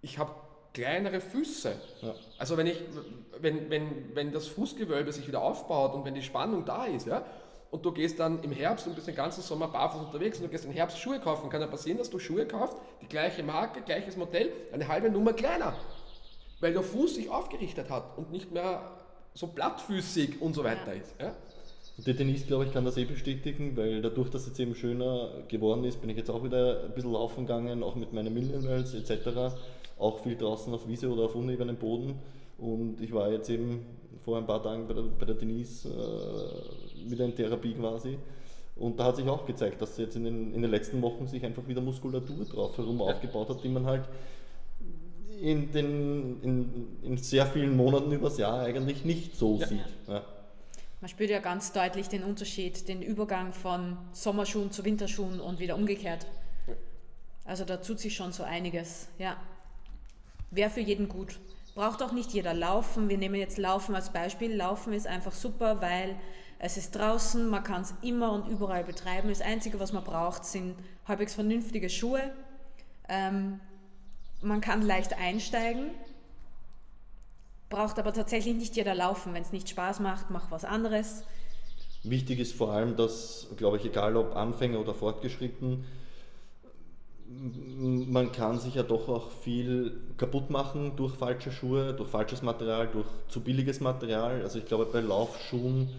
ich 0.02 0.18
habe 0.18 0.32
kleinere 0.74 1.20
Füße. 1.20 1.74
Ja. 2.02 2.14
Also 2.38 2.56
wenn, 2.58 2.66
ich, 2.66 2.82
wenn, 3.40 3.70
wenn, 3.70 4.14
wenn 4.14 4.32
das 4.32 4.48
Fußgewölbe 4.48 5.12
sich 5.12 5.26
wieder 5.26 5.40
aufbaut 5.40 5.94
und 5.94 6.04
wenn 6.04 6.14
die 6.14 6.22
Spannung 6.22 6.66
da 6.66 6.84
ist, 6.84 7.06
ja, 7.06 7.24
und 7.70 7.84
du 7.84 7.92
gehst 7.92 8.18
dann 8.18 8.42
im 8.42 8.52
Herbst 8.52 8.86
und 8.86 8.94
bist 8.94 9.08
den 9.08 9.14
ganzen 9.14 9.42
Sommer 9.42 9.68
barfuß 9.68 10.00
unterwegs 10.00 10.38
und 10.38 10.44
du 10.44 10.50
gehst 10.50 10.64
im 10.64 10.72
Herbst 10.72 10.98
Schuhe 10.98 11.20
kaufen, 11.20 11.50
kann 11.50 11.60
ja 11.60 11.66
passieren, 11.66 11.98
dass 11.98 12.08
du 12.08 12.18
Schuhe 12.18 12.46
kaufst, 12.46 12.76
die 13.02 13.08
gleiche 13.08 13.42
Marke, 13.42 13.82
gleiches 13.82 14.16
Modell, 14.16 14.52
eine 14.72 14.88
halbe 14.88 15.10
Nummer 15.10 15.32
kleiner, 15.32 15.74
weil 16.60 16.72
der 16.72 16.82
Fuß 16.82 17.16
sich 17.16 17.28
aufgerichtet 17.28 17.90
hat 17.90 18.16
und 18.16 18.30
nicht 18.30 18.52
mehr 18.52 18.82
so 19.34 19.48
plattfüßig 19.48 20.40
und 20.40 20.54
so 20.54 20.64
weiter 20.64 20.94
ja. 20.94 21.00
ist. 21.00 21.14
Ja? 21.20 21.34
Der 22.06 22.14
Denise, 22.14 22.46
glaube 22.46 22.64
ich, 22.64 22.72
kann 22.72 22.84
das 22.84 22.96
eh 22.96 23.04
bestätigen, 23.04 23.76
weil 23.76 24.00
dadurch, 24.00 24.30
dass 24.30 24.42
es 24.42 24.48
jetzt 24.48 24.60
eben 24.60 24.74
schöner 24.76 25.30
geworden 25.48 25.82
ist, 25.84 26.00
bin 26.00 26.10
ich 26.10 26.16
jetzt 26.16 26.30
auch 26.30 26.44
wieder 26.44 26.84
ein 26.84 26.94
bisschen 26.94 27.12
laufen 27.12 27.44
gegangen, 27.46 27.82
auch 27.82 27.96
mit 27.96 28.12
meinen 28.12 28.32
Millennials 28.32 28.94
etc. 28.94 29.56
Auch 29.98 30.20
viel 30.20 30.36
draußen 30.36 30.72
auf 30.72 30.86
Wiese 30.86 31.08
oder 31.08 31.24
auf 31.24 31.34
unebenem 31.34 31.76
Boden. 31.76 32.14
Und 32.56 33.00
ich 33.00 33.12
war 33.12 33.30
jetzt 33.32 33.50
eben 33.50 33.84
vor 34.24 34.38
ein 34.38 34.46
paar 34.46 34.62
Tagen 34.62 34.86
bei 34.86 34.94
der, 34.94 35.02
bei 35.02 35.26
der 35.26 35.34
Denise 35.34 35.88
äh, 35.88 37.10
wieder 37.10 37.24
in 37.24 37.34
Therapie 37.34 37.74
quasi. 37.74 38.16
Und 38.76 39.00
da 39.00 39.04
hat 39.04 39.16
sich 39.16 39.28
auch 39.28 39.44
gezeigt, 39.44 39.82
dass 39.82 39.98
jetzt 39.98 40.14
in 40.14 40.24
den, 40.24 40.54
in 40.54 40.62
den 40.62 40.70
letzten 40.70 41.02
Wochen 41.02 41.26
sich 41.26 41.44
einfach 41.44 41.66
wieder 41.66 41.80
Muskulatur 41.80 42.44
drauf 42.44 42.78
herum 42.78 43.02
aufgebaut 43.02 43.48
hat, 43.48 43.64
die 43.64 43.68
man 43.68 43.86
halt 43.86 44.08
in, 45.40 45.72
den, 45.72 46.40
in, 46.42 46.70
in 47.02 47.16
sehr 47.16 47.46
vielen 47.46 47.76
Monaten 47.76 48.12
übers 48.12 48.38
Jahr 48.38 48.60
eigentlich 48.60 49.04
nicht 49.04 49.36
so 49.36 49.56
ja. 49.56 49.66
sieht. 49.66 49.80
Ja. 50.06 50.22
Man 51.00 51.08
spürt 51.08 51.30
ja 51.30 51.38
ganz 51.38 51.72
deutlich 51.72 52.08
den 52.08 52.24
Unterschied, 52.24 52.88
den 52.88 53.02
Übergang 53.02 53.52
von 53.52 53.96
Sommerschuhen 54.12 54.72
zu 54.72 54.84
Winterschuhen 54.84 55.40
und 55.40 55.60
wieder 55.60 55.76
umgekehrt. 55.76 56.26
Also 57.44 57.64
da 57.64 57.76
tut 57.76 58.00
sich 58.00 58.16
schon 58.16 58.32
so 58.32 58.42
einiges. 58.42 59.08
Ja. 59.16 59.36
Wäre 60.50 60.70
für 60.70 60.80
jeden 60.80 61.08
gut. 61.08 61.38
Braucht 61.76 62.02
auch 62.02 62.10
nicht 62.10 62.32
jeder 62.32 62.52
Laufen. 62.52 63.08
Wir 63.08 63.16
nehmen 63.16 63.36
jetzt 63.36 63.58
Laufen 63.58 63.94
als 63.94 64.12
Beispiel. 64.12 64.52
Laufen 64.52 64.92
ist 64.92 65.06
einfach 65.06 65.32
super, 65.32 65.80
weil 65.80 66.16
es 66.58 66.76
ist 66.76 66.96
draußen, 66.96 67.48
man 67.48 67.62
kann 67.62 67.82
es 67.82 67.94
immer 68.02 68.32
und 68.32 68.48
überall 68.48 68.82
betreiben. 68.82 69.28
Das 69.28 69.40
Einzige, 69.40 69.78
was 69.78 69.92
man 69.92 70.02
braucht, 70.02 70.44
sind 70.44 70.74
halbwegs 71.06 71.34
vernünftige 71.34 71.88
Schuhe. 71.88 72.32
Ähm, 73.08 73.60
man 74.42 74.60
kann 74.60 74.82
leicht 74.82 75.16
einsteigen 75.16 75.90
braucht 77.68 77.98
aber 77.98 78.12
tatsächlich 78.12 78.54
nicht 78.54 78.76
jeder 78.76 78.94
laufen. 78.94 79.34
Wenn 79.34 79.42
es 79.42 79.52
nicht 79.52 79.68
Spaß 79.68 80.00
macht, 80.00 80.30
mach 80.30 80.50
was 80.50 80.64
anderes. 80.64 81.24
Wichtig 82.02 82.38
ist 82.38 82.54
vor 82.54 82.72
allem, 82.72 82.96
dass, 82.96 83.48
glaube 83.56 83.76
ich, 83.76 83.84
egal 83.84 84.16
ob 84.16 84.36
Anfänger 84.36 84.80
oder 84.80 84.94
fortgeschritten, 84.94 85.84
man 87.28 88.32
kann 88.32 88.58
sich 88.58 88.74
ja 88.74 88.82
doch 88.82 89.08
auch 89.08 89.30
viel 89.30 90.00
kaputt 90.16 90.48
machen 90.48 90.92
durch 90.96 91.14
falsche 91.14 91.52
Schuhe, 91.52 91.92
durch 91.92 92.08
falsches 92.08 92.40
Material, 92.40 92.88
durch 92.88 93.06
zu 93.28 93.40
billiges 93.40 93.80
Material. 93.80 94.40
Also 94.42 94.58
ich 94.58 94.64
glaube, 94.64 94.86
bei 94.86 95.00
Laufschuhen 95.00 95.90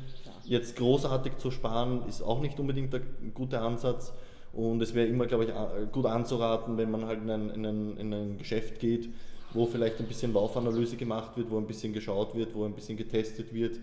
jetzt 0.46 0.76
großartig 0.78 1.38
zu 1.38 1.52
sparen, 1.52 2.08
ist 2.08 2.24
auch 2.24 2.42
nicht 2.42 2.60
unbedingt 2.60 2.94
der 2.94 3.02
gute 3.34 3.62
Ansatz. 3.62 4.12
Und 4.52 4.82
es 4.82 4.96
wäre 4.96 5.08
immer, 5.08 5.28
glaube 5.28 5.46
ich, 5.46 5.92
gut 5.92 6.08
anzuraten, 6.08 6.78
wenn 6.78 6.90
man 6.90 7.06
halt 7.06 7.22
in 7.22 7.30
ein, 7.30 7.50
in 7.52 7.66
ein, 7.66 7.98
in 7.98 8.14
ein 8.14 8.38
Geschäft 8.40 8.80
geht, 8.80 9.10
wo 9.54 9.66
vielleicht 9.66 10.00
ein 10.00 10.08
bisschen 10.08 10.34
Laufanalyse 10.34 10.96
gemacht 10.96 11.36
wird, 11.36 11.50
wo 11.50 11.58
ein 11.58 11.68
bisschen 11.68 11.94
geschaut 11.94 12.36
wird, 12.36 12.54
wo 12.54 12.66
ein 12.66 12.74
bisschen 12.74 12.98
getestet 12.98 13.54
wird. 13.54 13.80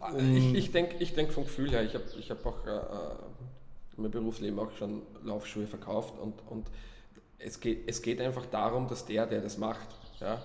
Um 0.00 0.36
ich, 0.36 0.54
ich 0.54 0.72
denke 0.72 0.96
ich 0.98 1.14
denk 1.14 1.32
vom 1.32 1.44
Gefühl 1.44 1.70
her, 1.70 1.82
ich 1.82 1.94
habe 1.94 2.04
ich 2.18 2.30
hab 2.30 2.44
auch 2.44 2.66
äh, 2.66 3.96
in 3.96 4.02
meinem 4.02 4.10
Berufsleben 4.10 4.58
auch 4.58 4.72
schon 4.72 5.02
Laufschuhe 5.24 5.66
verkauft 5.66 6.18
und, 6.18 6.34
und 6.48 6.66
es, 7.38 7.60
geht, 7.60 7.84
es 7.86 8.02
geht 8.02 8.20
einfach 8.20 8.46
darum, 8.46 8.88
dass 8.88 9.06
der, 9.06 9.26
der 9.26 9.40
das 9.40 9.58
macht, 9.58 9.88
ja, 10.20 10.42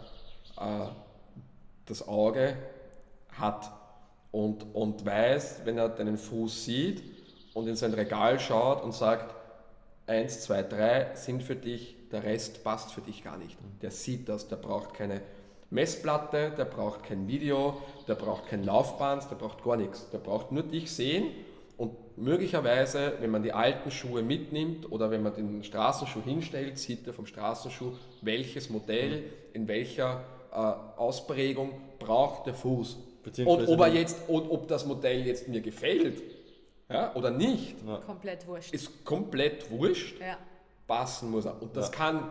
äh, 0.60 0.88
das 1.86 2.08
Auge 2.08 2.56
hat 3.32 3.72
und, 4.32 4.66
und 4.74 5.06
weiß, 5.06 5.62
wenn 5.66 5.78
er 5.78 5.90
deinen 5.90 6.18
Fuß 6.18 6.66
sieht 6.66 7.04
und 7.54 7.68
in 7.68 7.76
sein 7.76 7.94
Regal 7.94 8.40
schaut 8.40 8.84
und 8.84 8.94
sagt, 8.94 9.36
1, 10.08 10.42
2, 10.42 10.64
3 10.64 11.16
sind 11.16 11.44
für 11.44 11.56
dich 11.56 11.97
der 12.12 12.24
Rest 12.24 12.64
passt 12.64 12.94
für 12.94 13.02
dich 13.02 13.24
gar 13.24 13.38
nicht. 13.38 13.58
Der 13.82 13.92
sieht 13.92 14.30
das, 14.30 14.48
der 14.48 14.56
braucht 14.58 14.94
keine 14.94 15.22
Messplatte, 15.70 16.54
der 16.58 16.66
braucht 16.66 17.04
kein 17.04 17.28
Video, 17.28 17.82
der 18.08 18.16
braucht 18.16 18.48
kein 18.48 18.64
Laufband, 18.64 19.30
der 19.30 19.36
braucht 19.36 19.64
gar 19.64 19.76
nichts. 19.76 20.10
Der 20.12 20.20
braucht 20.20 20.52
nur 20.52 20.64
dich 20.64 20.92
sehen 20.92 21.26
und 21.76 22.18
möglicherweise, 22.18 23.14
wenn 23.20 23.32
man 23.32 23.44
die 23.44 23.52
alten 23.52 23.92
Schuhe 23.92 24.24
mitnimmt 24.24 24.90
oder 24.92 25.12
wenn 25.12 25.24
man 25.24 25.36
den 25.36 25.64
Straßenschuh 25.64 26.22
hinstellt, 26.24 26.78
sieht 26.78 27.06
er 27.06 27.14
vom 27.14 27.26
Straßenschuh, 27.26 27.92
welches 28.22 28.70
Modell 28.70 29.24
in 29.54 29.68
welcher 29.68 30.24
äh, 30.52 30.56
Ausprägung 30.56 31.72
braucht 32.00 32.48
der 32.48 32.54
Fuß. 32.54 32.98
Und 33.44 33.68
ob, 33.68 33.80
er 33.82 33.90
jetzt, 33.90 34.18
ob 34.30 34.70
das 34.70 34.86
Modell 34.86 35.26
jetzt 35.28 35.50
mir 35.50 35.60
gefällt 35.60 36.24
ja, 36.90 37.14
oder 37.14 37.30
nicht, 37.30 37.76
ja. 37.86 37.98
komplett 37.98 38.48
wurscht. 38.48 38.74
ist 38.74 39.04
komplett 39.04 39.70
wurscht. 39.70 40.22
Ja 40.22 40.38
passen 40.88 41.30
muss 41.30 41.46
er. 41.46 41.62
Und 41.62 41.76
das 41.76 41.90
ja. 41.90 41.96
kann 41.96 42.30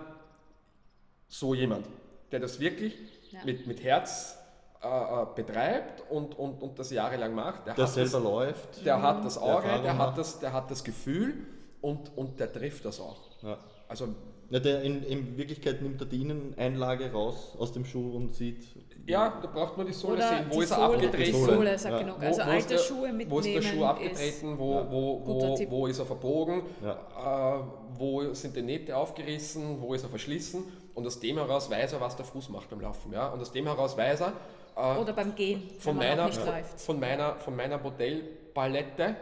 so 1.28 1.54
jemand, 1.54 1.86
der 2.32 2.40
das 2.40 2.58
wirklich 2.58 2.94
ja. 3.30 3.40
mit, 3.44 3.66
mit 3.66 3.82
Herz 3.82 4.38
äh, 4.82 4.88
äh, 4.88 5.26
betreibt 5.34 6.02
und, 6.10 6.38
und, 6.38 6.62
und 6.62 6.78
das 6.78 6.90
jahrelang 6.90 7.34
macht. 7.34 7.66
Der, 7.66 7.74
der 7.74 7.86
selber 7.86 8.10
das, 8.10 8.22
läuft. 8.22 8.84
Der 8.86 9.02
hat 9.02 9.24
das 9.24 9.38
Auge, 9.38 9.66
der, 9.66 9.82
der 9.82 9.98
hat, 9.98 10.18
das, 10.18 10.40
der 10.40 10.52
hat 10.52 10.70
das 10.70 10.84
Gefühl 10.84 11.46
und, 11.80 12.16
und 12.16 12.40
der 12.40 12.52
trifft 12.52 12.84
das 12.84 13.00
auch. 13.00 13.20
Ja. 13.42 13.58
Also 13.88 14.08
ja, 14.50 14.60
der 14.60 14.82
in, 14.82 15.02
in, 15.02 15.36
Wirklichkeit 15.36 15.82
nimmt 15.82 16.00
er 16.00 16.06
die 16.06 16.22
Inneneinlage 16.22 17.10
raus 17.12 17.56
aus 17.58 17.72
dem 17.72 17.84
Schuh 17.84 18.14
und 18.14 18.34
sieht. 18.34 18.64
Ja, 19.06 19.38
da 19.40 19.48
braucht 19.48 19.76
man 19.76 19.86
die 19.86 19.92
Sohle 19.92 20.16
Oder 20.16 20.28
sehen. 20.28 20.46
Wo 20.50 20.60
ist 20.60 20.70
er 20.70 20.78
abgetreten? 20.78 21.32
Die 21.32 21.32
Sohle 21.32 21.78
sagt 21.78 21.94
ja. 21.94 21.98
genug. 22.00 22.22
Also 22.22 22.40
wo, 22.40 22.44
alte 22.44 22.68
der, 22.68 22.78
Schuhe 22.78 23.12
mitnehmen. 23.12 23.30
Wo 23.30 23.38
ist 23.38 23.54
der 23.54 23.62
Schuh 23.62 23.84
abgetreten? 23.84 24.58
Wo, 24.58 24.74
ja. 24.74 24.90
wo, 24.90 25.22
wo, 25.24 25.70
wo, 25.70 25.86
ist 25.86 25.98
er 25.98 26.06
verbogen? 26.06 26.62
Ja. 26.82 27.58
Äh, 27.58 27.62
wo 27.98 28.34
sind 28.34 28.56
die 28.56 28.62
Nähte 28.62 28.96
aufgerissen? 28.96 29.80
Wo 29.80 29.94
ist 29.94 30.02
er 30.02 30.08
verschlissen? 30.08 30.64
Und 30.94 31.06
aus 31.06 31.20
dem 31.20 31.36
heraus 31.36 31.70
weiß 31.70 31.92
er, 31.92 32.00
was 32.00 32.16
der 32.16 32.24
Fuß 32.24 32.48
macht 32.48 32.68
beim 32.68 32.80
Laufen. 32.80 33.12
Ja? 33.12 33.28
Und 33.28 33.40
aus 33.40 33.52
dem 33.52 33.66
heraus 33.66 33.96
weiß 33.96 34.22
er. 34.22 34.32
Äh, 34.76 34.98
Oder 34.98 35.12
beim 35.12 35.34
Gehen. 35.34 35.70
Von 35.78 35.96
meiner, 35.96 36.32
von, 36.32 36.54
von, 36.76 37.00
meiner, 37.00 37.36
von 37.36 37.54
meiner 37.54 37.78
Modellpalette. 37.78 39.14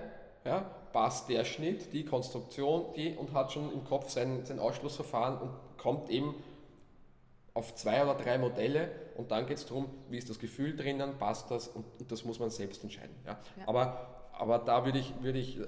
Ja, 0.47 0.64
passt 0.92 1.29
der 1.29 1.44
Schnitt, 1.44 1.92
die 1.92 2.05
Konstruktion, 2.05 2.92
die 2.94 3.16
und 3.16 3.33
hat 3.33 3.51
schon 3.51 3.73
im 3.73 3.83
Kopf 3.85 4.11
sein, 4.11 4.44
sein 4.44 4.61
Ausschlussverfahren 4.61 5.38
und 5.38 5.51
kommt 5.77 6.09
eben 6.09 6.35
auf 7.55 7.75
zwei 7.75 8.03
oder 8.03 8.14
drei 8.14 8.38
Modelle 8.38 8.90
und 9.16 9.31
dann 9.31 9.46
geht 9.46 9.59
es 9.59 9.66
darum, 9.66 9.88
wie 10.11 10.18
ist 10.18 10.29
das 10.29 10.38
Gefühl 10.38 10.77
drinnen, 10.77 11.18
passt 11.18 11.50
das 11.50 11.68
und, 11.68 11.85
und, 11.98 12.11
das 12.11 12.24
muss 12.24 12.38
man 12.38 12.50
selbst 12.50 12.83
entscheiden. 12.83 13.14
Ja. 13.24 13.38
ja. 13.57 13.68
Aber 13.68 14.14
aber 14.38 14.59
da 14.59 14.85
würde 14.85 14.98
ich, 14.98 15.12
würde 15.22 15.38
ich 15.38 15.59
äh, 15.59 15.66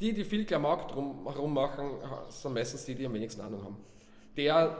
die, 0.00 0.12
die 0.12 0.24
viel 0.24 0.44
Klamauk 0.44 0.88
drum 0.88 1.24
herum 1.24 1.54
machen, 1.54 1.90
sind 2.28 2.54
meistens 2.54 2.84
die, 2.84 2.94
die 2.94 3.06
am 3.06 3.14
wenigsten 3.14 3.40
Ahnung 3.40 3.62
haben. 3.64 3.76
Der, 4.36 4.76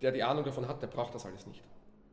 der 0.00 0.12
die 0.12 0.22
Ahnung 0.22 0.44
davon 0.44 0.68
hat, 0.68 0.80
der 0.82 0.86
braucht 0.86 1.14
das 1.14 1.26
alles 1.26 1.46
nicht. 1.46 1.62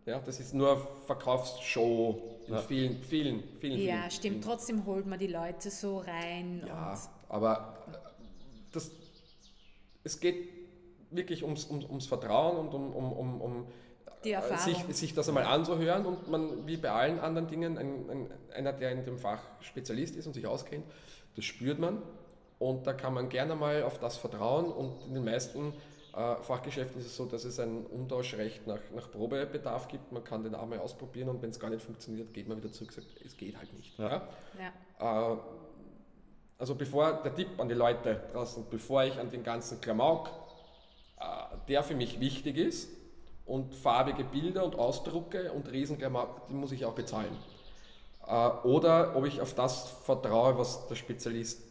Ja, 0.06 0.20
das 0.20 0.40
ist 0.40 0.54
nur 0.54 0.76
Verkaufsshow 1.06 2.22
in 2.48 2.54
ja. 2.54 2.60
vielen, 2.62 3.04
vielen, 3.04 3.44
vielen. 3.60 3.80
Ja, 3.80 3.96
vielen, 3.96 4.12
stimmt. 4.12 4.22
Vielen. 4.22 4.42
Trotzdem 4.42 4.86
holt 4.86 5.06
man 5.06 5.20
die 5.20 5.28
Leute 5.28 5.70
so 5.70 6.00
rein. 6.00 6.64
Ja, 6.68 6.98
aber 7.30 7.78
das, 8.72 8.92
es 10.04 10.20
geht 10.20 10.50
wirklich 11.12 11.44
ums, 11.44 11.70
ums, 11.70 11.86
ums 11.86 12.06
Vertrauen 12.06 12.58
und 12.58 12.74
um, 12.74 12.92
um, 12.94 13.14
um, 13.14 13.42
um 13.42 13.68
sich, 14.58 14.78
sich 14.90 15.14
das 15.14 15.28
einmal 15.28 15.46
anzuhören 15.46 16.06
und 16.06 16.30
man, 16.30 16.66
wie 16.68 16.78
bei 16.78 16.92
allen 16.92 17.20
anderen 17.20 17.48
Dingen, 17.48 17.78
ein, 17.78 18.10
ein, 18.10 18.32
einer, 18.54 18.74
der 18.74 18.92
in 18.92 19.06
dem 19.06 19.18
Fach 19.18 19.42
Spezialist 19.62 20.16
ist 20.16 20.28
und 20.28 20.34
sich 20.34 20.48
auskennt, 20.48 20.86
das 21.36 21.46
spürt 21.46 21.80
man 21.80 22.02
und 22.60 22.88
da 22.88 22.94
kann 22.94 23.14
man 23.14 23.30
gerne 23.30 23.56
mal 23.56 23.84
auf 23.84 24.00
das 24.00 24.18
vertrauen 24.18 24.72
und 24.72 25.06
in 25.08 25.14
den 25.14 25.26
meisten 25.26 25.74
äh, 26.16 26.36
Fachgeschäften 26.44 27.00
ist 27.00 27.08
es 27.08 27.16
so, 27.16 27.26
dass 27.26 27.44
es 27.44 27.60
ein 27.60 27.86
Umtauschrecht 27.86 28.68
nach, 28.68 28.80
nach 28.96 29.10
Probebedarf 29.12 29.88
gibt. 29.88 30.12
Man 30.12 30.24
kann 30.24 30.44
den 30.44 30.54
einmal 30.54 30.80
ausprobieren 30.80 31.30
und 31.30 31.42
wenn 31.42 31.50
es 31.50 31.60
gar 31.60 31.70
nicht 31.70 31.84
funktioniert, 31.84 32.34
geht 32.34 32.48
man 32.48 32.58
wieder 32.58 32.72
zurück 32.72 32.92
und 32.96 33.04
sagt, 33.04 33.26
es 33.26 33.36
geht 33.36 33.58
halt 33.58 33.74
nicht. 33.74 33.98
Ja. 33.98 34.28
Ja. 35.00 35.34
Äh, 35.34 35.38
also 36.60 36.76
bevor 36.76 37.22
der 37.24 37.34
Tipp 37.34 37.48
an 37.58 37.68
die 37.68 37.76
Leute 37.76 38.22
draußen, 38.32 38.66
bevor 38.70 39.04
ich 39.04 39.18
an 39.20 39.32
den 39.32 39.44
ganzen 39.44 39.82
Klamauk, 39.82 40.30
äh, 41.20 41.24
der 41.68 41.84
für 41.84 41.96
mich 41.96 42.20
wichtig 42.20 42.58
ist, 42.58 42.90
und 43.46 43.74
farbige 43.76 44.24
Bilder 44.24 44.64
und 44.66 44.76
Ausdrucke 44.76 45.52
und 45.52 45.72
Riesenklamauk, 45.72 46.48
die 46.48 46.54
muss 46.54 46.72
ich 46.72 46.86
auch 46.86 46.94
bezahlen. 46.94 47.36
Äh, 48.28 48.50
oder 48.64 49.16
ob 49.16 49.26
ich 49.26 49.42
auf 49.42 49.54
das 49.54 49.90
vertraue, 50.04 50.58
was 50.58 50.88
der 50.88 50.96
Spezialist 50.96 51.62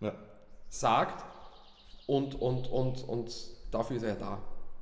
ja. 0.00 0.12
sagt 0.68 1.24
und, 2.06 2.40
und, 2.40 2.70
und, 2.70 3.08
und 3.08 3.34
dafür 3.70 3.96
ist 3.96 4.04
er 4.04 4.14
da. 4.14 4.38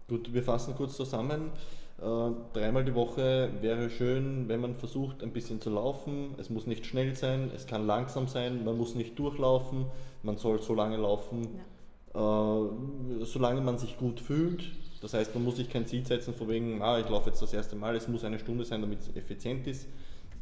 Gut, 0.09 0.33
wir 0.33 0.43
fassen 0.43 0.75
kurz 0.77 0.97
zusammen. 0.97 1.53
Äh, 2.01 2.31
dreimal 2.53 2.85
die 2.85 2.95
Woche 2.95 3.51
wäre 3.61 3.91
schön, 3.91 4.49
wenn 4.49 4.61
man 4.61 4.75
versucht, 4.75 5.23
ein 5.23 5.33
bisschen 5.33 5.61
zu 5.61 5.71
laufen. 5.71 6.35
Es 6.39 6.51
muss 6.51 6.67
nicht 6.67 6.87
schnell 6.87 7.15
sein, 7.15 7.51
es 7.55 7.67
kann 7.67 7.87
langsam 7.87 8.27
sein, 8.27 8.65
man 8.65 8.77
muss 8.77 8.95
nicht 8.95 9.19
durchlaufen, 9.19 9.87
man 10.23 10.37
soll 10.37 10.61
so 10.63 10.75
lange 10.75 10.97
laufen, 10.97 11.43
ja. 11.43 11.61
Äh, 12.15 13.25
solange 13.25 13.61
man 13.61 13.79
sich 13.79 13.97
gut 13.99 14.21
fühlt. 14.21 14.65
Das 15.01 15.15
heißt, 15.15 15.35
man 15.35 15.45
muss 15.45 15.57
sich 15.57 15.71
kein 15.71 15.87
Ziel 15.87 16.05
setzen, 16.05 16.35
von 16.35 16.49
wegen, 16.49 16.83
ah, 16.83 16.99
ich 16.99 17.09
laufe 17.09 17.31
jetzt 17.31 17.41
das 17.41 17.53
erste 17.53 17.77
Mal, 17.77 17.97
es 17.97 18.09
muss 18.09 18.25
eine 18.25 18.39
Stunde 18.39 18.65
sein, 18.65 18.83
damit 18.83 19.01
es 19.01 19.17
effizient 19.17 19.67
ist. 19.67 19.87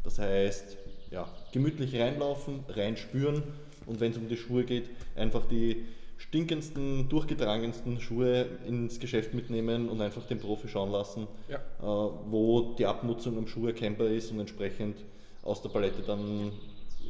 Das 0.02 0.18
heißt, 0.18 0.76
ja, 1.10 1.28
gemütlich 1.52 1.94
reinlaufen, 1.96 2.64
reinspüren 2.68 3.42
und 3.86 4.00
wenn 4.00 4.12
es 4.12 4.18
um 4.18 4.28
die 4.28 4.36
Schuhe 4.36 4.64
geht, 4.64 4.90
einfach 5.16 5.46
die 5.46 5.84
stinkendsten, 6.18 7.08
durchgetragensten 7.08 8.00
Schuhe 8.00 8.46
ins 8.66 8.98
Geschäft 8.98 9.34
mitnehmen 9.34 9.88
und 9.88 10.00
einfach 10.00 10.26
den 10.26 10.38
Profi 10.38 10.68
schauen 10.68 10.90
lassen, 10.90 11.28
ja. 11.48 11.58
äh, 11.58 12.10
wo 12.30 12.74
die 12.76 12.86
Abnutzung 12.86 13.38
am 13.38 13.46
Schuh 13.46 13.68
erkennbar 13.68 14.08
ist 14.08 14.32
und 14.32 14.40
entsprechend 14.40 14.96
aus 15.42 15.62
der 15.62 15.68
Palette 15.68 16.02
dann 16.02 16.52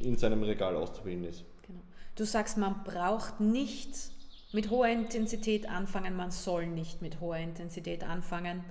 in 0.02 0.16
seinem 0.16 0.42
Regal 0.42 0.76
auszuwählen 0.76 1.24
ist. 1.24 1.44
Genau. 1.66 1.80
Du 2.14 2.24
sagst, 2.24 2.58
man 2.58 2.84
braucht 2.84 3.40
nicht 3.40 3.88
mit 4.52 4.70
hoher 4.70 4.88
Intensität 4.88 5.68
anfangen, 5.68 6.16
man 6.16 6.30
soll 6.30 6.66
nicht 6.66 7.02
mit 7.02 7.20
hoher 7.20 7.38
Intensität 7.38 8.02
anfangen. 8.02 8.64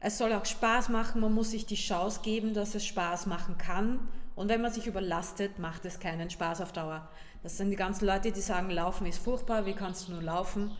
Es 0.00 0.18
soll 0.18 0.32
auch 0.32 0.44
Spaß 0.44 0.88
machen, 0.88 1.20
man 1.20 1.32
muss 1.32 1.52
sich 1.52 1.64
die 1.64 1.76
Chance 1.76 2.20
geben, 2.22 2.54
dass 2.54 2.74
es 2.74 2.84
Spaß 2.84 3.26
machen 3.26 3.56
kann. 3.56 4.00
Und 4.34 4.48
wenn 4.48 4.60
man 4.60 4.72
sich 4.72 4.86
überlastet, 4.86 5.58
macht 5.58 5.84
es 5.84 6.00
keinen 6.00 6.30
Spaß 6.30 6.60
auf 6.60 6.72
Dauer. 6.72 7.08
Das 7.42 7.56
sind 7.56 7.70
die 7.70 7.76
ganzen 7.76 8.06
Leute, 8.06 8.32
die 8.32 8.40
sagen, 8.40 8.70
Laufen 8.70 9.06
ist 9.06 9.18
furchtbar, 9.18 9.66
wie 9.66 9.74
kannst 9.74 10.08
du 10.08 10.12
nur 10.12 10.22
laufen? 10.22 10.70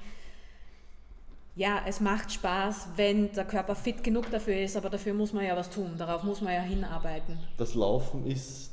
Ja, 1.54 1.82
es 1.86 2.00
macht 2.00 2.32
Spaß, 2.32 2.88
wenn 2.96 3.30
der 3.32 3.44
Körper 3.44 3.74
fit 3.74 4.02
genug 4.02 4.30
dafür 4.30 4.56
ist, 4.56 4.76
aber 4.76 4.88
dafür 4.88 5.12
muss 5.12 5.34
man 5.34 5.44
ja 5.44 5.54
was 5.54 5.68
tun, 5.68 5.96
darauf 5.98 6.22
muss 6.22 6.40
man 6.40 6.54
ja 6.54 6.62
hinarbeiten. 6.62 7.38
Das 7.58 7.74
Laufen 7.74 8.26
ist, 8.26 8.71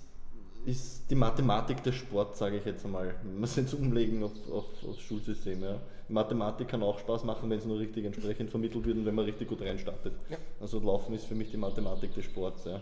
ist 0.65 1.09
die 1.09 1.15
Mathematik 1.15 1.83
des 1.83 1.95
Sports, 1.95 2.39
sage 2.39 2.57
ich 2.57 2.65
jetzt 2.65 2.85
einmal. 2.85 3.15
Man 3.23 3.39
muss 3.39 3.55
jetzt 3.55 3.73
umlegen 3.73 4.23
auf, 4.23 4.31
auf, 4.51 4.65
aufs 4.87 5.01
Schulsystem. 5.01 5.63
Ja. 5.63 5.79
Mathematik 6.09 6.67
kann 6.67 6.83
auch 6.83 6.99
Spaß 6.99 7.23
machen, 7.23 7.49
wenn 7.49 7.59
es 7.59 7.65
nur 7.65 7.79
richtig 7.79 8.05
entsprechend 8.05 8.49
vermittelt 8.49 8.85
wird 8.85 8.97
und 8.97 9.05
wenn 9.05 9.15
man 9.15 9.25
richtig 9.25 9.47
gut 9.47 9.61
reinstartet. 9.61 10.13
Ja. 10.29 10.37
Also 10.59 10.79
Laufen 10.79 11.13
ist 11.13 11.25
für 11.25 11.35
mich 11.35 11.51
die 11.51 11.57
Mathematik 11.57 12.13
des 12.13 12.25
Sports. 12.25 12.65
Ja. 12.65 12.81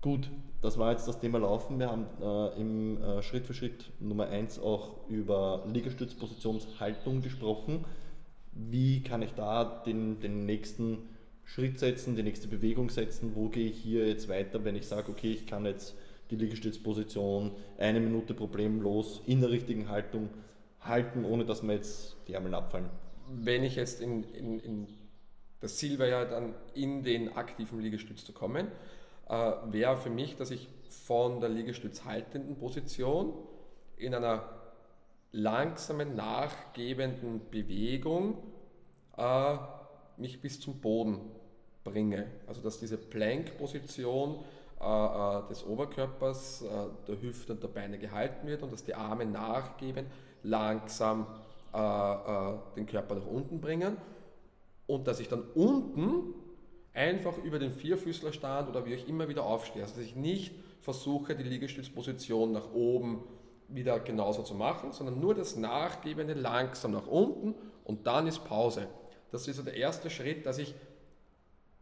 Gut, 0.00 0.30
das 0.62 0.78
war 0.78 0.92
jetzt 0.92 1.06
das 1.06 1.20
Thema 1.20 1.38
Laufen. 1.38 1.78
Wir 1.78 1.90
haben 1.90 2.06
äh, 2.22 2.60
im 2.60 3.02
äh, 3.02 3.22
Schritt 3.22 3.46
für 3.46 3.52
Schritt 3.52 3.90
Nummer 4.00 4.28
1 4.28 4.58
auch 4.58 5.08
über 5.08 5.64
Liegestützpositionshaltung 5.70 7.20
gesprochen. 7.20 7.84
Wie 8.52 9.02
kann 9.02 9.20
ich 9.20 9.34
da 9.34 9.82
den, 9.84 10.18
den 10.20 10.46
nächsten 10.46 10.98
Schritt 11.44 11.78
setzen, 11.78 12.16
die 12.16 12.22
nächste 12.22 12.48
Bewegung 12.48 12.88
setzen? 12.88 13.32
Wo 13.34 13.48
gehe 13.48 13.68
ich 13.68 13.76
hier 13.76 14.08
jetzt 14.08 14.28
weiter, 14.30 14.64
wenn 14.64 14.74
ich 14.74 14.86
sage, 14.86 15.10
okay, 15.10 15.32
ich 15.32 15.46
kann 15.46 15.66
jetzt 15.66 15.94
die 16.30 16.36
Liegestützposition 16.36 17.52
eine 17.78 18.00
Minute 18.00 18.34
problemlos 18.34 19.22
in 19.26 19.40
der 19.40 19.50
richtigen 19.50 19.88
Haltung 19.88 20.30
halten, 20.80 21.24
ohne 21.24 21.44
dass 21.44 21.62
mir 21.62 21.74
jetzt 21.74 22.16
die 22.28 22.34
Ärmel 22.34 22.54
abfallen? 22.54 22.88
Wenn 23.28 23.64
ich 23.64 23.76
jetzt 23.76 24.00
in, 24.00 24.24
in, 24.24 24.58
in 24.60 24.88
das 25.60 25.76
Ziel 25.76 25.98
wäre 25.98 26.10
ja 26.10 26.24
dann 26.24 26.54
in 26.74 27.02
den 27.02 27.36
aktiven 27.36 27.80
Liegestütz 27.80 28.24
zu 28.24 28.32
kommen 28.32 28.68
äh, 29.28 29.52
wäre 29.70 29.96
für 29.96 30.10
mich, 30.10 30.36
dass 30.36 30.50
ich 30.50 30.68
von 30.88 31.40
der 31.40 31.48
liegestützhaltenden 31.48 32.56
Position 32.56 33.32
in 33.96 34.14
einer 34.14 34.48
langsamen, 35.32 36.16
nachgebenden 36.16 37.42
Bewegung 37.50 38.38
äh, 39.16 39.56
mich 40.16 40.40
bis 40.40 40.60
zum 40.60 40.80
Boden 40.80 41.20
bringe. 41.84 42.26
Also 42.46 42.60
dass 42.60 42.80
diese 42.80 42.98
Plank-Position 42.98 44.40
des 45.50 45.64
Oberkörpers, 45.66 46.62
äh, 46.62 46.66
der 47.06 47.20
Hüfte 47.20 47.52
und 47.52 47.62
der 47.62 47.68
Beine 47.68 47.98
gehalten 47.98 48.46
wird 48.46 48.62
und 48.62 48.72
dass 48.72 48.82
die 48.82 48.94
Arme 48.94 49.26
nachgeben, 49.26 50.06
langsam 50.42 51.26
äh, 51.72 52.52
den 52.76 52.86
Körper 52.86 53.16
nach 53.16 53.26
unten 53.26 53.60
bringen 53.60 53.98
und 54.86 55.06
dass 55.06 55.20
ich 55.20 55.28
dann 55.28 55.42
unten 55.54 56.34
einfach 56.94 57.36
über 57.38 57.58
den 57.58 57.72
Vierfüßlerstand 57.72 58.70
oder 58.70 58.86
wie 58.86 58.94
ich 58.94 59.06
immer 59.06 59.28
wieder 59.28 59.44
aufstehe. 59.44 59.82
Also 59.82 59.96
dass 59.96 60.04
ich 60.04 60.16
nicht 60.16 60.54
versuche, 60.80 61.36
die 61.36 61.44
Liegestützposition 61.44 62.52
nach 62.52 62.72
oben 62.72 63.22
wieder 63.68 64.00
genauso 64.00 64.42
zu 64.42 64.54
machen, 64.54 64.92
sondern 64.92 65.20
nur 65.20 65.34
das 65.34 65.56
Nachgebende 65.56 66.32
langsam 66.34 66.92
nach 66.92 67.06
unten 67.06 67.54
und 67.84 68.06
dann 68.06 68.26
ist 68.26 68.44
Pause. 68.44 68.88
Das 69.30 69.46
ist 69.46 69.58
so 69.58 69.62
der 69.62 69.76
erste 69.76 70.10
Schritt, 70.10 70.46
dass 70.46 70.58
ich 70.58 70.74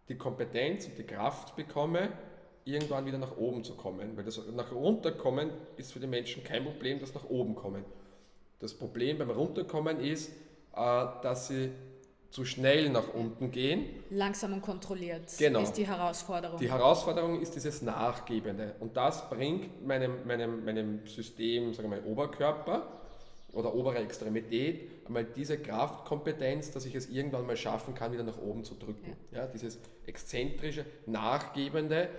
die 0.09 0.17
Kompetenz 0.17 0.87
und 0.87 0.99
die 0.99 1.05
Kraft 1.05 1.57
bekomme, 1.57 2.11
irgendwann 2.68 3.07
wieder 3.07 3.18
nach 3.18 3.37
oben 3.37 3.64
zu 3.64 3.74
kommen. 3.74 4.16
Weil 4.16 4.24
das 4.24 4.40
nach 4.54 4.72
runterkommen 4.72 5.50
ist 5.76 5.92
für 5.92 6.00
die 6.00 6.07
Menschen 6.07 6.44
kein 6.44 6.64
Problem, 6.64 7.00
das 7.00 7.14
nach 7.14 7.28
oben 7.28 7.54
kommen. 7.54 7.85
Das 8.61 8.74
Problem 8.74 9.18
beim 9.18 9.31
Runterkommen 9.31 10.00
ist, 10.00 10.31
äh, 10.74 11.07
dass 11.22 11.48
sie 11.48 11.70
zu 12.31 12.44
schnell 12.44 12.90
nach 12.90 13.14
unten 13.14 13.50
gehen. 13.50 13.87
Langsam 14.11 14.52
und 14.52 14.61
kontrolliert 14.61 15.22
genau. 15.38 15.61
ist 15.61 15.72
die 15.72 15.87
Herausforderung. 15.87 16.59
Die 16.59 16.70
Herausforderung 16.70 17.40
ist 17.40 17.54
dieses 17.54 17.81
Nachgebende. 17.81 18.74
Und 18.81 18.96
das 18.96 19.31
bringt 19.31 19.87
meinem, 19.87 20.26
meinem, 20.26 20.64
meinem 20.64 21.07
System, 21.07 21.72
sagen 21.72 21.90
wir 21.90 21.96
mal, 21.96 22.07
Oberkörper 22.07 22.87
oder 23.52 23.74
obere 23.74 23.98
Extremität 23.98 25.07
einmal 25.07 25.24
diese 25.24 25.59
Kraftkompetenz, 25.59 26.70
dass 26.70 26.85
ich 26.85 26.94
es 26.94 27.09
irgendwann 27.09 27.46
mal 27.46 27.57
schaffen 27.57 27.94
kann, 27.94 28.12
wieder 28.12 28.24
nach 28.24 28.38
oben 28.38 28.62
zu 28.62 28.74
drücken. 28.74 29.16
Ja. 29.33 29.38
ja 29.40 29.46
dieses 29.46 29.78
exzentrische, 30.07 30.85
nachgebende 31.07 32.11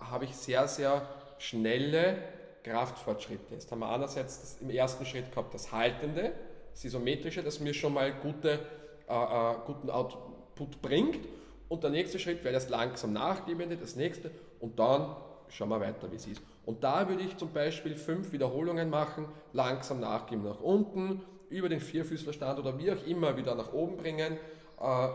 habe 0.00 0.24
ich 0.24 0.34
sehr, 0.34 0.68
sehr 0.68 1.08
schnelle 1.38 2.18
Kraftfortschritte. 2.62 3.54
Jetzt 3.54 3.70
haben 3.70 3.80
wir 3.80 3.90
einerseits 3.90 4.58
im 4.60 4.70
ersten 4.70 5.06
Schritt 5.06 5.30
gehabt 5.30 5.54
das 5.54 5.72
Haltende, 5.72 6.32
das 6.72 6.84
Isometrische, 6.84 7.42
das 7.42 7.60
mir 7.60 7.74
schon 7.74 7.94
mal 7.94 8.12
gute 8.12 8.60
äh, 9.08 9.14
äh, 9.14 9.54
guten 9.64 9.88
Output 9.88 10.82
bringt. 10.82 11.26
Und 11.68 11.82
der 11.82 11.90
nächste 11.90 12.18
Schritt 12.18 12.44
wäre 12.44 12.52
das 12.52 12.68
langsam 12.68 13.14
nachgebende, 13.14 13.76
das 13.76 13.96
nächste. 13.96 14.30
Und 14.60 14.78
dann 14.78 15.16
schauen 15.48 15.70
wir 15.70 15.80
weiter, 15.80 16.10
wie 16.12 16.16
es 16.16 16.26
ist. 16.26 16.42
Und 16.66 16.84
da 16.84 17.08
würde 17.08 17.22
ich 17.22 17.36
zum 17.38 17.52
Beispiel 17.52 17.96
fünf 17.96 18.32
Wiederholungen 18.32 18.90
machen, 18.90 19.26
langsam 19.54 20.00
nachgeben 20.00 20.44
nach 20.44 20.60
unten, 20.60 21.22
über 21.48 21.70
den 21.70 21.80
Vierfüßlerstand 21.80 22.58
oder 22.58 22.78
wie 22.78 22.92
auch 22.92 23.06
immer 23.06 23.34
wieder 23.38 23.54
nach 23.54 23.72
oben 23.72 23.96
bringen, 23.96 24.34
äh, 24.78 25.08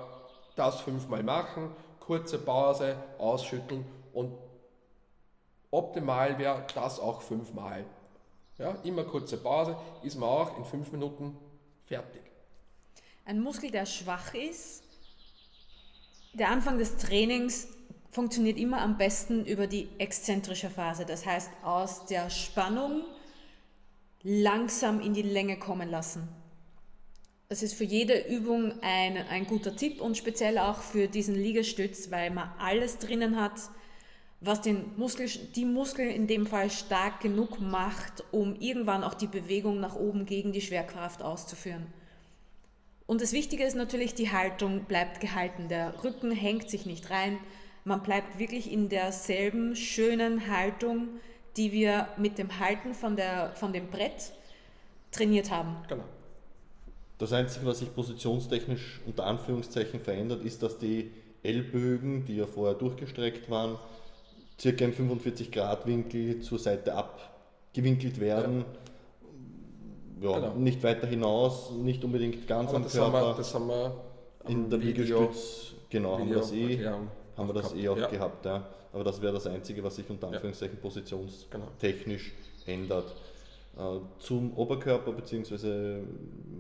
das 0.56 0.82
fünfmal 0.82 1.22
machen, 1.22 1.69
kurze 2.00 2.39
Pause, 2.39 2.96
ausschütteln 3.19 3.86
und 4.13 4.32
optimal 5.74 6.38
wäre 6.38 6.66
das 6.74 7.00
auch 7.00 7.22
fünfmal. 7.22 7.84
Ja, 8.58 8.78
immer 8.84 9.04
kurze 9.04 9.38
Pause, 9.38 9.76
ist 10.04 10.16
man 10.16 10.30
auch 10.30 10.58
in 10.58 10.64
fünf 10.64 10.92
Minuten 10.92 11.38
fertig 11.86 12.22
ein 13.26 13.42
Muskel, 13.42 13.72
der 13.72 13.86
schwach 13.86 14.34
ist, 14.34 14.84
der 16.34 16.50
Anfang 16.50 16.78
des 16.78 16.98
Trainings 16.98 17.68
funktioniert 18.12 18.58
immer 18.58 18.82
am 18.82 18.98
besten 18.98 19.46
über 19.46 19.68
die 19.68 19.88
exzentrische 19.98 20.70
Phase. 20.70 21.06
Das 21.06 21.26
heißt, 21.26 21.50
aus 21.64 22.06
der 22.06 22.30
Spannung 22.30 23.04
langsam 24.24 25.00
in 25.00 25.14
die 25.14 25.22
Länge 25.22 25.58
kommen 25.58 25.90
lassen. 25.90 26.28
Das 27.50 27.62
ist 27.62 27.76
für 27.76 27.84
jede 27.84 28.28
Übung 28.28 28.74
ein, 28.82 29.18
ein 29.18 29.46
guter 29.46 29.76
Tipp 29.76 30.02
und 30.02 30.18
speziell 30.18 30.58
auch 30.58 30.80
für 30.80 31.08
diesen 31.08 31.36
Liegestütz, 31.36 32.10
weil 32.10 32.32
man 32.32 32.52
alles 32.58 32.98
drinnen 32.98 33.40
hat, 33.40 33.54
was 34.43 34.62
den 34.62 34.86
Muskel, 34.97 35.27
die 35.56 35.65
Muskeln 35.65 36.10
in 36.10 36.27
dem 36.27 36.45
Fall 36.45 36.69
stark 36.69 37.21
genug 37.21 37.62
macht, 37.62 38.23
um 38.32 38.56
irgendwann 38.60 39.03
auch 39.03 39.13
die 39.13 39.27
Bewegung 39.27 39.79
nach 39.79 39.95
oben 39.95 40.25
gegen 40.25 40.51
die 40.51 40.62
Schwerkraft 40.62 41.21
auszuführen. 41.21 41.86
Und 43.06 43.21
das 43.21 43.32
Wichtige 43.32 43.63
ist 43.63 43.75
natürlich, 43.75 44.15
die 44.15 44.32
Haltung 44.32 44.86
bleibt 44.86 45.21
gehalten. 45.21 45.67
Der 45.69 46.03
Rücken 46.03 46.32
hängt 46.32 46.69
sich 46.69 46.86
nicht 46.86 47.10
rein. 47.10 47.38
Man 47.86 48.01
bleibt 48.01 48.39
wirklich 48.39 48.71
in 48.71 48.89
derselben 48.89 49.75
schönen 49.75 50.47
Haltung, 50.47 51.10
die 51.58 51.71
wir 51.71 52.08
mit 52.17 52.38
dem 52.38 52.60
Halten 52.60 52.93
von, 52.93 53.15
der, 53.15 53.51
von 53.56 53.73
dem 53.73 53.89
Brett 53.89 54.34
trainiert 55.12 55.51
haben. 55.51 55.75
Genau. 55.88 56.03
Das 57.17 57.32
Einzige, 57.32 57.65
was 57.65 57.79
sich 57.79 57.93
positionstechnisch 57.93 59.01
unter 59.06 59.25
Anführungszeichen 59.25 59.99
verändert, 59.99 60.43
ist, 60.43 60.63
dass 60.63 60.77
die 60.77 61.12
Ellbögen, 61.43 62.25
die 62.25 62.38
ja 62.38 62.47
vorher 62.47 62.75
durchgestreckt 62.75 63.49
waren, 63.49 63.77
circa 64.60 64.86
im 64.86 64.94
45-Grad-Winkel 64.94 66.42
zur 66.42 66.60
Seite 66.60 66.94
abgewinkelt 66.94 68.20
werden. 68.20 68.66
Ja, 70.22 70.32
ja 70.32 70.39
genau. 70.39 70.56
nicht 70.56 70.84
weiter 70.84 71.08
hinaus, 71.08 71.72
nicht 71.72 72.04
unbedingt 72.04 72.48
ganz 72.48 72.70
Aber 72.70 72.78
am 72.78 72.84
das 72.84 72.94
Körper. 72.94 73.18
Haben 73.18 73.28
wir, 73.28 73.38
das 73.38 73.54
haben 73.54 73.68
wir 73.68 73.96
in 74.48 74.70
der 74.70 74.80
Liegestütz, 74.80 75.74
genau, 75.89 76.20
haben 76.20 76.30
wir 76.30 76.38
das 76.38 76.52
eh, 76.52 76.86
haben 76.86 77.50
wir 77.50 77.54
das 77.54 77.74
eh 77.74 77.89
auch 77.89 77.98
ja. 77.98 78.08
gehabt. 78.08 78.46
Ja. 78.46 78.66
Aber 78.92 79.04
das 79.04 79.22
wäre 79.22 79.34
das 79.34 79.48
Einzige, 79.48 79.84
was 79.84 79.96
sich 79.96 80.10
unter 80.10 80.28
Anführungszeichen 80.28 80.78
positionstechnisch 80.78 82.32
genau. 82.66 82.80
ändert. 82.80 83.16
Äh, 83.76 84.00
zum 84.20 84.56
Oberkörper 84.56 85.12
bzw. 85.13 86.02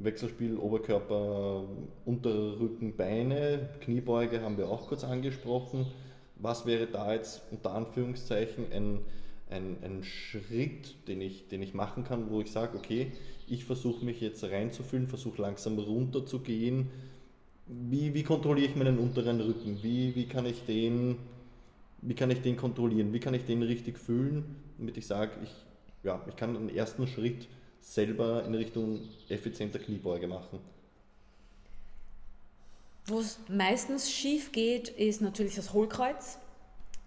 Wechselspiel 0.01 0.57
Oberkörper, 0.57 1.63
Unterrücken, 2.05 2.95
Beine, 2.95 3.69
Kniebeuge 3.81 4.41
haben 4.41 4.57
wir 4.57 4.67
auch 4.67 4.87
kurz 4.87 5.03
angesprochen. 5.03 5.85
Was 6.43 6.65
wäre 6.65 6.87
da 6.87 7.13
jetzt 7.13 7.41
unter 7.51 7.71
Anführungszeichen 7.71 8.65
ein, 8.71 8.99
ein, 9.49 9.77
ein 9.81 10.03
Schritt, 10.03 11.07
den 11.07 11.21
ich, 11.21 11.47
den 11.47 11.61
ich 11.63 11.73
machen 11.73 12.03
kann, 12.03 12.29
wo 12.29 12.41
ich 12.41 12.51
sage, 12.51 12.77
okay, 12.77 13.11
ich 13.47 13.65
versuche 13.65 14.05
mich 14.05 14.21
jetzt 14.21 14.43
reinzufühlen, 14.43 15.07
versuche 15.07 15.41
langsam 15.41 15.79
runter 15.79 16.25
zu 16.25 16.39
gehen. 16.39 16.89
Wie, 17.65 18.13
wie 18.13 18.23
kontrolliere 18.23 18.67
ich 18.67 18.75
meinen 18.75 18.99
unteren 18.99 19.39
Rücken? 19.39 19.79
Wie, 19.81 20.15
wie, 20.15 20.25
kann 20.25 20.45
ich 20.45 20.65
den, 20.65 21.17
wie 22.01 22.13
kann 22.13 22.29
ich 22.29 22.41
den 22.41 22.57
kontrollieren? 22.57 23.13
Wie 23.13 23.19
kann 23.19 23.33
ich 23.33 23.45
den 23.45 23.63
richtig 23.63 23.97
fühlen, 23.97 24.57
damit 24.77 24.97
ich 24.97 25.07
sage, 25.07 25.31
ich 25.43 25.51
ja, 26.03 26.21
ich 26.27 26.35
kann 26.35 26.53
den 26.53 26.75
ersten 26.75 27.07
Schritt 27.07 27.47
selber 27.79 28.43
in 28.45 28.53
Richtung 28.53 28.99
effizienter 29.29 29.79
Kniebeuge 29.79 30.27
machen. 30.27 30.59
Wo 33.05 33.19
es 33.19 33.37
meistens 33.49 34.09
schief 34.09 34.53
geht, 34.53 34.87
ist 34.87 35.21
natürlich 35.21 35.55
das 35.55 35.73
Hohlkreuz. 35.73 36.39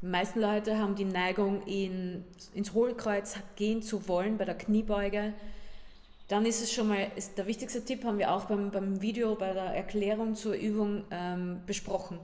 Die 0.03 0.07
meisten 0.07 0.41
Leute 0.41 0.79
haben 0.79 0.95
die 0.95 1.07
Neigung, 1.07 1.67
in, 1.67 2.23
ins 2.53 2.75
Hohlkreuz 2.75 3.37
gehen 3.57 3.83
zu 3.83 4.07
wollen 4.07 4.37
bei 4.37 4.45
der 4.45 4.59
Kniebeuge. 4.59 5.33
Dann 6.29 6.45
ist 6.45 6.61
es 6.61 6.71
schon 6.71 6.89
mal, 6.89 7.11
ist 7.17 7.39
der 7.39 7.47
wichtigste 7.47 7.83
Tipp 7.83 8.05
haben 8.05 8.19
wir 8.19 8.33
auch 8.33 8.45
beim, 8.45 8.71
beim 8.71 9.01
Video, 9.01 9.37
bei 9.37 9.55
der 9.55 9.75
Erklärung 9.75 10.35
zur 10.35 10.55
Übung 10.55 11.05
ähm, 11.11 11.63
besprochen. 11.65 12.19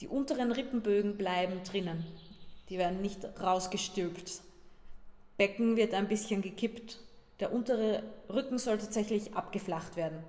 Die 0.00 0.08
unteren 0.08 0.50
Rippenbögen 0.50 1.18
bleiben 1.18 1.62
drinnen. 1.62 2.06
Die 2.70 2.78
werden 2.78 3.02
nicht 3.02 3.22
rausgestülpt. 3.38 4.40
Becken 5.36 5.76
wird 5.76 5.92
ein 5.92 6.08
bisschen 6.08 6.40
gekippt. 6.40 7.00
Der 7.40 7.52
untere 7.52 8.02
Rücken 8.30 8.58
soll 8.58 8.78
tatsächlich 8.78 9.34
abgeflacht 9.34 9.96
werden. 9.96 10.22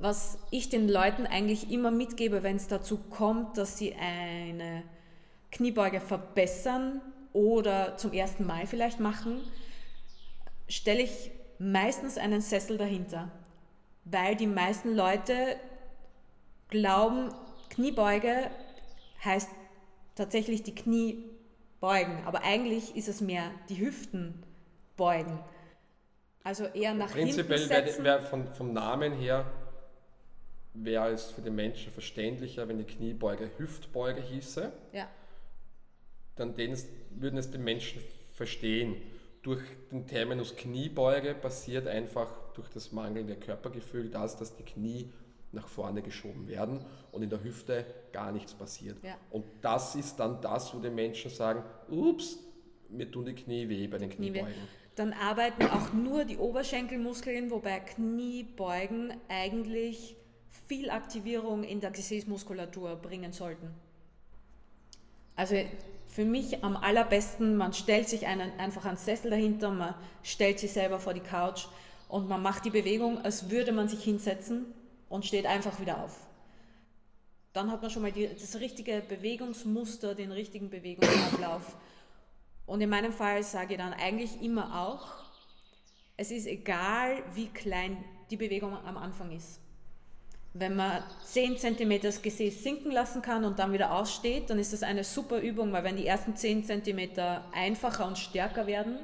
Was 0.00 0.38
ich 0.50 0.70
den 0.70 0.88
Leuten 0.88 1.26
eigentlich 1.26 1.70
immer 1.70 1.90
mitgebe, 1.90 2.42
wenn 2.42 2.56
es 2.56 2.68
dazu 2.68 2.96
kommt, 2.96 3.58
dass 3.58 3.76
sie 3.76 3.94
eine 3.94 4.82
Kniebeuge 5.52 6.00
verbessern 6.00 7.02
oder 7.34 7.96
zum 7.98 8.12
ersten 8.12 8.46
Mal 8.46 8.66
vielleicht 8.66 8.98
machen, 8.98 9.42
stelle 10.68 11.02
ich 11.02 11.30
meistens 11.58 12.16
einen 12.16 12.40
Sessel 12.40 12.78
dahinter, 12.78 13.30
weil 14.04 14.36
die 14.36 14.46
meisten 14.46 14.96
Leute 14.96 15.56
glauben, 16.68 17.28
Kniebeuge 17.68 18.50
heißt 19.22 19.50
tatsächlich 20.14 20.62
die 20.62 20.74
Knie 20.74 21.24
beugen. 21.80 22.22
Aber 22.24 22.42
eigentlich 22.42 22.96
ist 22.96 23.08
es 23.08 23.20
mehr 23.20 23.50
die 23.68 23.78
Hüften 23.78 24.42
beugen. 24.96 25.38
Also 26.42 26.64
eher 26.64 26.94
nach 26.94 27.10
Prinzipiell 27.10 27.58
hinten 27.58 27.74
setzen. 27.74 27.84
Prinzipiell 27.84 28.22
von, 28.22 28.54
vom 28.54 28.72
Namen 28.72 29.12
her 29.12 29.44
wäre 30.74 31.10
es 31.10 31.30
für 31.30 31.42
den 31.42 31.54
Menschen 31.54 31.92
verständlicher, 31.92 32.68
wenn 32.68 32.78
die 32.78 32.84
Kniebeuge 32.84 33.50
Hüftbeuge 33.58 34.20
hieße. 34.20 34.72
Ja. 34.92 35.08
Dann 36.36 36.56
würden 36.56 37.38
es 37.38 37.50
die 37.50 37.58
Menschen 37.58 38.00
verstehen. 38.34 38.96
Durch 39.42 39.62
den 39.90 40.06
Terminus 40.06 40.54
Kniebeuge 40.56 41.34
passiert 41.34 41.86
einfach 41.86 42.30
durch 42.54 42.68
das 42.68 42.92
mangelnde 42.92 43.36
Körpergefühl 43.36 44.10
das, 44.10 44.36
dass 44.36 44.56
die 44.56 44.62
Knie 44.62 45.12
nach 45.52 45.66
vorne 45.66 46.02
geschoben 46.02 46.46
werden 46.46 46.84
und 47.10 47.22
in 47.22 47.30
der 47.30 47.42
Hüfte 47.42 47.84
gar 48.12 48.32
nichts 48.32 48.54
passiert. 48.54 49.02
Ja. 49.02 49.16
Und 49.30 49.44
das 49.62 49.96
ist 49.96 50.16
dann 50.16 50.40
das, 50.40 50.72
wo 50.74 50.78
die 50.78 50.90
Menschen 50.90 51.30
sagen, 51.30 51.64
ups, 51.88 52.38
mir 52.88 53.10
tun 53.10 53.24
die 53.24 53.34
Knie 53.34 53.68
weh 53.68 53.86
bei 53.88 53.98
den 53.98 54.10
Kniebeugen. 54.10 54.68
Dann 54.94 55.12
arbeiten 55.12 55.64
auch 55.64 55.92
nur 55.92 56.24
die 56.24 56.36
Oberschenkelmuskeln, 56.36 57.50
wobei 57.50 57.80
Kniebeugen 57.80 59.14
eigentlich 59.28 60.16
viel 60.70 60.88
Aktivierung 60.88 61.64
in 61.64 61.80
der 61.80 61.90
Gesäßmuskulatur 61.90 62.94
bringen 62.94 63.32
sollten. 63.32 63.74
Also 65.34 65.56
für 66.06 66.24
mich 66.24 66.62
am 66.62 66.76
allerbesten, 66.76 67.56
man 67.56 67.72
stellt 67.72 68.08
sich 68.08 68.28
einen, 68.28 68.52
einfach 68.56 68.84
einen 68.84 68.96
Sessel 68.96 69.32
dahinter, 69.32 69.72
man 69.72 69.96
stellt 70.22 70.60
sich 70.60 70.70
selber 70.70 71.00
vor 71.00 71.12
die 71.12 71.26
Couch 71.28 71.66
und 72.08 72.28
man 72.28 72.40
macht 72.40 72.64
die 72.66 72.70
Bewegung, 72.70 73.18
als 73.24 73.50
würde 73.50 73.72
man 73.72 73.88
sich 73.88 74.04
hinsetzen 74.04 74.64
und 75.08 75.26
steht 75.26 75.44
einfach 75.44 75.80
wieder 75.80 76.04
auf. 76.04 76.28
Dann 77.52 77.72
hat 77.72 77.82
man 77.82 77.90
schon 77.90 78.02
mal 78.02 78.12
die, 78.12 78.28
das 78.28 78.60
richtige 78.60 79.02
Bewegungsmuster, 79.08 80.14
den 80.14 80.30
richtigen 80.30 80.70
Bewegungsablauf. 80.70 81.76
Und 82.66 82.80
in 82.80 82.90
meinem 82.90 83.12
Fall 83.12 83.42
sage 83.42 83.74
ich 83.74 83.80
dann 83.80 83.92
eigentlich 83.92 84.40
immer 84.40 84.86
auch, 84.86 85.24
es 86.16 86.30
ist 86.30 86.46
egal, 86.46 87.24
wie 87.34 87.48
klein 87.48 88.04
die 88.30 88.36
Bewegung 88.36 88.72
am 88.72 88.96
Anfang 88.96 89.32
ist. 89.32 89.58
Wenn 90.52 90.74
man 90.74 91.02
10 91.24 91.58
cm 91.58 92.00
das 92.02 92.22
Gesäß 92.22 92.64
sinken 92.64 92.90
lassen 92.90 93.22
kann 93.22 93.44
und 93.44 93.58
dann 93.58 93.72
wieder 93.72 93.92
aussteht, 93.92 94.50
dann 94.50 94.58
ist 94.58 94.72
das 94.72 94.82
eine 94.82 95.04
super 95.04 95.38
Übung, 95.38 95.72
weil 95.72 95.84
wenn 95.84 95.96
die 95.96 96.06
ersten 96.06 96.34
10 96.34 96.64
cm 96.64 97.10
einfacher 97.52 98.06
und 98.06 98.18
stärker 98.18 98.66
werden, 98.66 98.98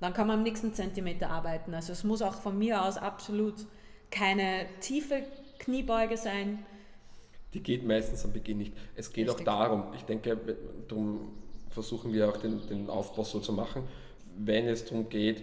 dann 0.00 0.12
kann 0.12 0.26
man 0.28 0.38
am 0.38 0.42
nächsten 0.44 0.72
Zentimeter 0.74 1.30
arbeiten. 1.30 1.74
Also 1.74 1.92
es 1.92 2.04
muss 2.04 2.22
auch 2.22 2.34
von 2.34 2.58
mir 2.58 2.84
aus 2.84 2.96
absolut 2.96 3.54
keine 4.10 4.66
tiefe 4.80 5.24
Kniebeuge 5.58 6.16
sein. 6.16 6.64
Die 7.54 7.62
geht 7.62 7.84
meistens 7.84 8.24
am 8.24 8.32
Beginn 8.32 8.58
nicht. 8.58 8.72
Es 8.94 9.12
geht 9.12 9.28
Richtig. 9.28 9.48
auch 9.48 9.58
darum, 9.58 9.84
ich 9.96 10.02
denke, 10.02 10.38
darum 10.86 11.32
versuchen 11.70 12.12
wir 12.12 12.28
auch 12.28 12.36
den, 12.36 12.66
den 12.68 12.88
Aufbau 12.88 13.24
so 13.24 13.40
zu 13.40 13.52
machen, 13.52 13.82
wenn 14.36 14.68
es 14.68 14.84
darum 14.84 15.08
geht, 15.08 15.42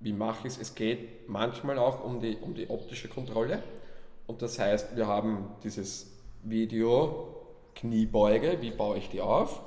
wie 0.00 0.12
mache 0.12 0.46
ich 0.48 0.54
es, 0.54 0.60
es 0.60 0.74
geht 0.74 1.28
manchmal 1.28 1.78
auch 1.78 2.04
um 2.04 2.20
die, 2.20 2.36
um 2.36 2.54
die 2.54 2.68
optische 2.68 3.08
Kontrolle. 3.08 3.62
Und 4.26 4.42
das 4.42 4.58
heißt, 4.58 4.96
wir 4.96 5.06
haben 5.06 5.48
dieses 5.62 6.10
Video 6.42 7.28
Kniebeuge, 7.74 8.58
wie 8.60 8.70
baue 8.70 8.98
ich 8.98 9.08
die 9.08 9.20
auf, 9.20 9.60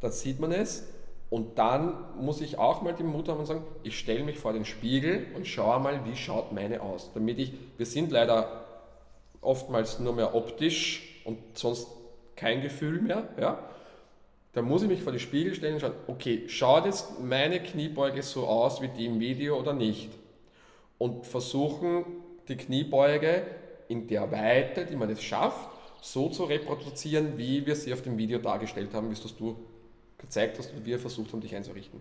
da 0.00 0.10
sieht 0.10 0.40
man 0.40 0.52
es 0.52 0.86
und 1.30 1.58
dann 1.58 1.94
muss 2.18 2.40
ich 2.40 2.58
auch 2.58 2.82
mal 2.82 2.94
den 2.94 3.06
Mut 3.06 3.28
haben 3.28 3.40
und 3.40 3.46
sagen, 3.46 3.64
ich 3.82 3.98
stelle 3.98 4.24
mich 4.24 4.38
vor 4.38 4.52
den 4.52 4.64
Spiegel 4.64 5.26
und 5.34 5.46
schaue 5.46 5.80
mal, 5.80 6.04
wie 6.06 6.16
schaut 6.16 6.52
meine 6.52 6.80
aus. 6.80 7.10
Damit 7.14 7.38
ich, 7.38 7.52
wir 7.76 7.86
sind 7.86 8.10
leider 8.10 8.64
oftmals 9.40 9.98
nur 9.98 10.14
mehr 10.14 10.34
optisch 10.34 11.20
und 11.24 11.38
sonst 11.54 11.88
kein 12.36 12.62
Gefühl 12.62 13.00
mehr. 13.00 13.28
Ja? 13.38 13.58
Da 14.52 14.62
muss 14.62 14.82
ich 14.82 14.88
mich 14.88 15.02
vor 15.02 15.12
den 15.12 15.20
Spiegel 15.20 15.54
stellen 15.54 15.74
und 15.74 15.80
schauen, 15.80 15.92
okay, 16.06 16.48
schaut 16.48 16.86
jetzt 16.86 17.20
meine 17.20 17.60
Kniebeuge 17.60 18.22
so 18.22 18.46
aus 18.46 18.80
wie 18.80 18.88
die 18.88 19.06
im 19.06 19.20
Video 19.20 19.58
oder 19.58 19.74
nicht? 19.74 20.10
Und 20.96 21.26
versuchen, 21.26 22.04
die 22.48 22.56
Kniebeuge 22.56 23.42
in 23.88 24.06
der 24.06 24.30
Weite, 24.30 24.86
die 24.86 24.96
man 24.96 25.10
es 25.10 25.22
schafft, 25.22 25.68
so 26.00 26.28
zu 26.28 26.44
reproduzieren, 26.44 27.36
wie 27.36 27.66
wir 27.66 27.74
sie 27.74 27.92
auf 27.92 28.02
dem 28.02 28.16
Video 28.16 28.38
dargestellt 28.38 28.94
haben, 28.94 29.08
wie 29.08 29.14
es 29.14 29.36
du 29.36 29.56
gezeigt 30.16 30.58
hast 30.58 30.72
und 30.72 30.84
wir 30.84 30.98
versucht 30.98 31.32
haben, 31.32 31.40
dich 31.40 31.54
einzurichten. 31.54 32.00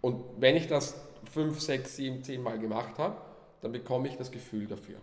Und 0.00 0.24
wenn 0.38 0.56
ich 0.56 0.66
das 0.68 1.00
fünf, 1.32 1.60
sechs, 1.60 1.96
sieben, 1.96 2.22
zehn 2.22 2.42
Mal 2.42 2.58
gemacht 2.58 2.98
habe, 2.98 3.16
dann 3.60 3.72
bekomme 3.72 4.08
ich 4.08 4.16
das 4.16 4.30
Gefühl 4.30 4.66
dafür. 4.66 4.96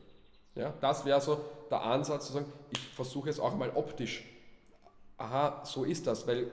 Ja, 0.55 0.73
das 0.79 1.05
wäre 1.05 1.19
so 1.19 1.37
der 1.69 1.81
Ansatz 1.81 2.27
zu 2.27 2.33
sagen, 2.33 2.45
ich 2.71 2.79
versuche 2.79 3.29
es 3.29 3.39
auch 3.39 3.55
mal 3.55 3.71
optisch 3.75 4.23
aha, 5.17 5.63
so 5.65 5.83
ist 5.83 6.07
das, 6.07 6.27
weil 6.27 6.51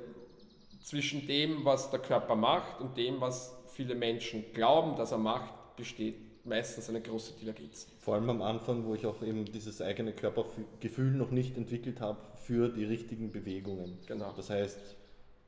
zwischen 0.83 1.27
dem, 1.27 1.65
was 1.65 1.91
der 1.91 2.01
Körper 2.01 2.37
macht 2.37 2.81
und 2.81 2.97
dem, 2.97 3.21
was 3.21 3.57
viele 3.73 3.95
Menschen 3.95 4.45
glauben, 4.53 4.97
dass 4.97 5.13
er 5.13 5.19
macht, 5.19 5.77
besteht 5.77 6.17
meistens 6.45 6.89
eine 6.89 7.01
große 7.01 7.35
Divergenz. 7.41 7.87
Vor 7.99 8.15
allem 8.15 8.31
am 8.31 8.43
Anfang, 8.43 8.85
wo 8.85 8.95
ich 8.95 9.07
auch 9.07 9.23
eben 9.23 9.45
dieses 9.45 9.81
eigene 9.81 10.13
Körpergefühl 10.13 11.13
noch 11.13 11.31
nicht 11.31 11.57
entwickelt 11.57 12.01
habe 12.01 12.19
für 12.37 12.69
die 12.69 12.85
richtigen 12.85 13.31
Bewegungen. 13.31 13.99
Genau. 14.07 14.33
Das 14.37 14.51
heißt, 14.51 14.79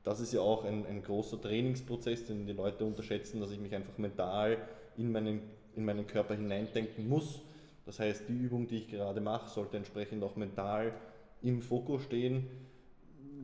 das 0.03 0.19
ist 0.19 0.33
ja 0.33 0.39
auch 0.39 0.63
ein, 0.65 0.85
ein 0.85 1.01
großer 1.01 1.41
Trainingsprozess, 1.41 2.25
den 2.25 2.45
die 2.45 2.53
Leute 2.53 2.85
unterschätzen, 2.85 3.39
dass 3.39 3.51
ich 3.51 3.59
mich 3.59 3.73
einfach 3.73 3.97
mental 3.97 4.57
in 4.97 5.11
meinen, 5.11 5.41
in 5.75 5.83
meinen 5.83 6.07
Körper 6.07 6.35
hineindenken 6.35 7.09
muss. 7.09 7.41
Das 7.85 7.99
heißt, 7.99 8.29
die 8.29 8.33
Übung, 8.33 8.67
die 8.67 8.77
ich 8.77 8.87
gerade 8.87 9.21
mache, 9.21 9.49
sollte 9.49 9.77
entsprechend 9.77 10.23
auch 10.23 10.35
mental 10.35 10.93
im 11.41 11.61
Fokus 11.61 12.03
stehen. 12.03 12.47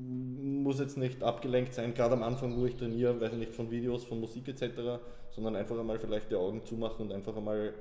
Muss 0.03 0.79
jetzt 0.79 0.97
nicht 0.97 1.21
abgelenkt 1.21 1.73
sein, 1.73 1.93
gerade 1.93 2.13
am 2.13 2.23
Anfang, 2.23 2.57
wo 2.59 2.65
ich 2.65 2.75
trainiere, 2.75 3.19
weiß 3.19 3.33
ich 3.33 3.39
nicht, 3.39 3.53
von 3.55 3.69
Videos, 3.69 4.03
von 4.05 4.19
Musik 4.19 4.47
etc., 4.47 4.99
sondern 5.31 5.55
einfach 5.55 5.77
einmal 5.79 5.99
vielleicht 5.99 6.31
die 6.31 6.35
Augen 6.35 6.63
zumachen 6.65 7.05
und 7.05 7.11
einfach 7.13 7.35
einmal 7.35 7.73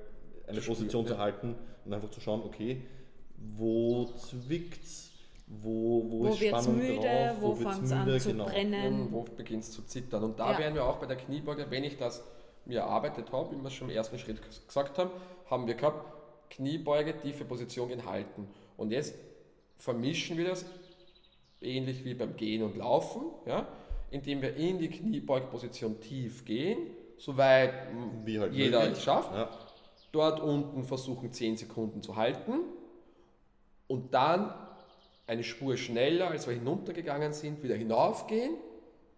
eine 0.46 0.60
Zu 0.60 0.68
Position 0.68 1.04
spüren, 1.04 1.16
zu 1.16 1.22
halten 1.22 1.54
und 1.84 1.94
einfach 1.94 2.10
zu 2.10 2.20
schauen, 2.20 2.42
okay, 2.44 2.82
wo 3.56 4.04
zwickt's, 4.16 5.12
wo, 5.46 6.04
wo, 6.10 6.20
Wo 6.20 6.26
ist 6.28 6.40
wird 6.40 6.54
es 6.54 6.62
Spannung 6.64 6.78
müde, 6.80 6.96
drauf, 7.00 7.36
wo 7.40 7.58
wird's 7.58 7.72
fängt 7.74 7.84
es 7.86 7.92
an 7.92 8.04
müde, 8.04 8.18
zu 8.20 8.28
genau. 8.30 8.44
brennen. 8.44 9.08
wo 9.10 9.22
beginnt 9.22 9.62
es 9.64 9.72
zu 9.72 9.82
zittern. 9.82 10.24
Und 10.24 10.38
da 10.38 10.52
Ja. 10.52 10.58
wären 10.58 10.74
wir 10.74 10.84
auch 10.84 10.98
bei 10.98 11.06
der 11.06 11.16
Kniebeuge, 11.16 11.66
wenn 11.70 11.84
ich 11.84 11.96
das 11.96 12.22
mir 12.66 12.80
erarbeitet 12.80 13.32
habe, 13.32 13.50
wie 13.52 13.60
wir 13.60 13.66
es 13.68 13.72
schon 13.74 13.88
im 13.88 13.96
ersten 13.96 14.18
Schritt 14.18 14.38
ges- 14.38 14.66
gesagt 14.66 14.98
haben, 14.98 15.10
haben 15.48 15.66
wir 15.66 15.74
gehabt, 15.74 16.04
Kniebeuge, 16.50 17.16
tiefe 17.16 17.44
Position 17.44 17.88
gehen, 17.88 18.04
halten. 18.04 18.46
Und 18.76 18.90
jetzt 18.92 19.14
vermischen 19.78 20.36
wir 20.36 20.44
das, 20.48 20.64
ähnlich 21.60 22.04
wie 22.04 22.14
beim 22.14 22.36
Gehen 22.36 22.62
und 22.62 22.76
Laufen, 22.76 23.22
ja, 23.46 23.66
indem 24.10 24.42
wir 24.42 24.56
in 24.56 24.78
die 24.78 24.88
Kniebeugposition 24.88 26.00
tief 26.00 26.44
gehen, 26.44 26.78
soweit 27.18 27.72
halt 28.28 28.52
jeder 28.52 28.80
möglich. 28.80 28.98
es 28.98 29.02
schafft. 29.02 29.32
Ja. 29.32 29.50
Dort 30.12 30.40
unten 30.40 30.84
versuchen 30.84 31.32
10 31.32 31.56
Sekunden 31.56 32.02
zu 32.02 32.16
halten 32.16 32.60
und 33.86 34.12
dann 34.12 34.52
eine 35.26 35.44
Spur 35.44 35.76
schneller, 35.76 36.28
als 36.28 36.48
wir 36.48 36.54
hinuntergegangen 36.54 37.32
sind, 37.32 37.62
wieder 37.62 37.76
hinaufgehen, 37.76 38.56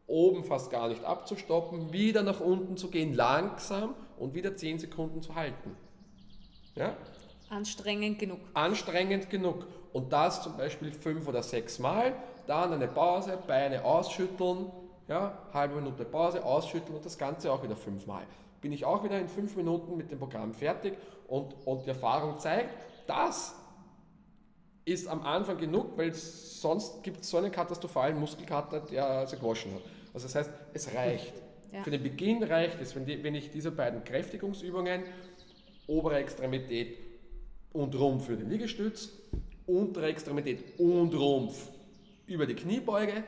oben 0.07 0.44
fast 0.44 0.70
gar 0.70 0.88
nicht 0.88 1.02
abzustoppen, 1.05 1.92
wieder 1.92 2.22
nach 2.22 2.40
unten 2.40 2.76
zu 2.76 2.90
gehen, 2.90 3.14
langsam 3.14 3.94
und 4.18 4.35
wieder 4.35 4.55
10 4.55 4.78
Sekunden 4.78 5.22
zu 5.22 5.35
halten. 5.35 5.74
Ja? 6.74 6.96
Anstrengend 7.48 8.18
genug. 8.18 8.40
Anstrengend 8.52 9.31
genug. 9.31 9.66
Und 9.92 10.12
das 10.12 10.42
zum 10.42 10.57
Beispiel 10.57 10.92
fünf 10.92 11.28
oder 11.28 11.42
sechs 11.42 11.78
Mal, 11.78 12.14
dann 12.46 12.72
eine 12.72 12.88
Pause, 12.88 13.38
Beine 13.46 13.85
ausschütteln, 13.85 14.70
ja, 15.09 15.38
halbe 15.52 15.76
Minute 15.76 16.05
Pause, 16.05 16.44
ausschütteln 16.44 16.96
und 16.96 17.05
das 17.05 17.18
Ganze 17.18 17.52
auch 17.52 17.62
wieder 17.62 17.76
fünfmal. 17.76 18.22
Bin 18.61 18.72
ich 18.72 18.85
auch 18.85 19.02
wieder 19.02 19.18
in 19.18 19.28
fünf 19.28 19.57
Minuten 19.57 19.96
mit 19.96 20.11
dem 20.11 20.18
Programm 20.18 20.55
fertig 20.55 20.96
und, 21.28 21.55
und 21.64 21.85
die 21.85 21.88
Erfahrung 21.88 22.38
zeigt, 22.38 22.70
das 23.07 23.55
ist 24.85 25.07
am 25.09 25.22
Anfang 25.22 25.59
genug, 25.59 25.96
weil 25.96 26.12
sonst 26.12 27.02
gibt 27.02 27.20
es 27.20 27.31
so 27.31 27.38
einen 27.38 27.52
katastrophalen 27.52 28.18
Muskelkater, 28.18 28.81
der 28.81 29.26
sich 29.26 29.38
gewaschen 29.38 29.74
hat. 29.74 29.83
Also 30.14 30.26
das 30.26 30.35
heißt, 30.35 30.50
es 30.72 30.94
reicht. 30.94 31.33
Ja. 31.72 31.83
Für 31.83 31.90
den 31.90 32.02
Beginn 32.02 32.42
reicht 32.42 32.81
es, 32.81 32.94
wenn, 32.94 33.07
die, 33.07 33.22
wenn 33.22 33.35
ich 33.35 33.50
diese 33.50 33.70
beiden 33.70 34.05
Kräftigungsübungen, 34.05 35.05
obere 35.87 36.16
Extremität 36.16 36.98
und 37.72 37.94
Rumpf 37.94 38.26
für 38.26 38.37
den 38.37 38.50
Liegestütz, 38.50 39.11
untere 39.66 40.07
Extremität 40.07 40.78
und 40.78 41.14
Rumpf 41.14 41.68
über 42.26 42.46
die 42.46 42.54
Kniebeuge, 42.54 43.24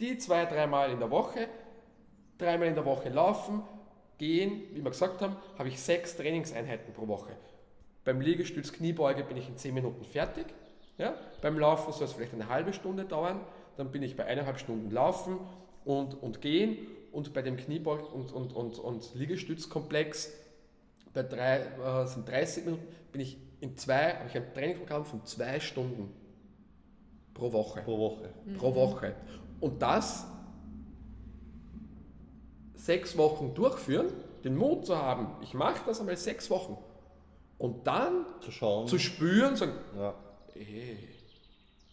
die 0.00 0.18
zwei, 0.18 0.44
dreimal 0.44 0.90
in 0.90 0.98
der 0.98 1.10
Woche, 1.10 1.48
dreimal 2.38 2.68
in 2.68 2.74
der 2.74 2.84
Woche 2.84 3.08
laufen, 3.08 3.62
gehen, 4.18 4.62
wie 4.72 4.82
wir 4.82 4.90
gesagt 4.90 5.20
haben, 5.20 5.36
habe 5.58 5.68
ich 5.68 5.80
sechs 5.80 6.16
Trainingseinheiten 6.16 6.92
pro 6.94 7.06
Woche. 7.08 7.36
Beim 8.04 8.20
Liegestütz 8.20 8.72
Kniebeuge 8.72 9.24
bin 9.24 9.36
ich 9.36 9.48
in 9.48 9.56
zehn 9.56 9.74
Minuten 9.74 10.04
fertig. 10.04 10.46
Ja? 10.98 11.14
Beim 11.42 11.58
Laufen 11.58 11.92
soll 11.92 12.04
es 12.06 12.12
vielleicht 12.12 12.34
eine 12.34 12.48
halbe 12.48 12.72
Stunde 12.72 13.04
dauern, 13.04 13.40
dann 13.76 13.90
bin 13.90 14.02
ich 14.02 14.16
bei 14.16 14.24
eineinhalb 14.24 14.58
Stunden 14.58 14.90
Laufen 14.90 15.38
und, 15.84 16.14
und 16.22 16.40
Gehen 16.40 16.78
und 17.12 17.34
bei 17.34 17.42
dem 17.42 17.56
Kniebeug 17.56 18.12
und, 18.12 18.32
und, 18.32 18.54
und, 18.54 18.78
und 18.78 19.14
Liegestützkomplex 19.14 20.32
bei 21.12 21.22
drei, 21.22 21.60
äh, 21.60 22.06
sind 22.06 22.28
30 22.28 22.64
Minuten, 22.64 22.86
bin 23.12 23.20
ich 23.20 23.38
in 23.60 23.76
zwei, 23.76 24.14
habe 24.14 24.28
ich 24.28 24.36
ein 24.36 24.52
Trainingsprogramm 24.54 25.04
von 25.04 25.24
zwei 25.24 25.60
Stunden 25.60 26.12
pro 27.36 27.52
Woche. 27.52 27.82
Pro 27.82 27.98
Woche. 27.98 28.28
Pro 28.58 28.74
Woche. 28.74 29.14
Und 29.60 29.80
das 29.82 30.26
sechs 32.74 33.16
Wochen 33.16 33.54
durchführen, 33.54 34.06
den 34.44 34.56
Mut 34.56 34.86
zu 34.86 34.96
haben, 34.96 35.28
ich 35.42 35.54
mache 35.54 35.80
das 35.86 36.00
einmal 36.00 36.16
sechs 36.16 36.50
Wochen. 36.50 36.76
Und 37.58 37.86
dann 37.86 38.26
Zu 38.40 38.50
schauen. 38.50 38.86
zu 38.86 38.98
spüren, 38.98 39.56
sagen, 39.56 39.72
ja. 39.96 40.14
ey, 40.54 40.98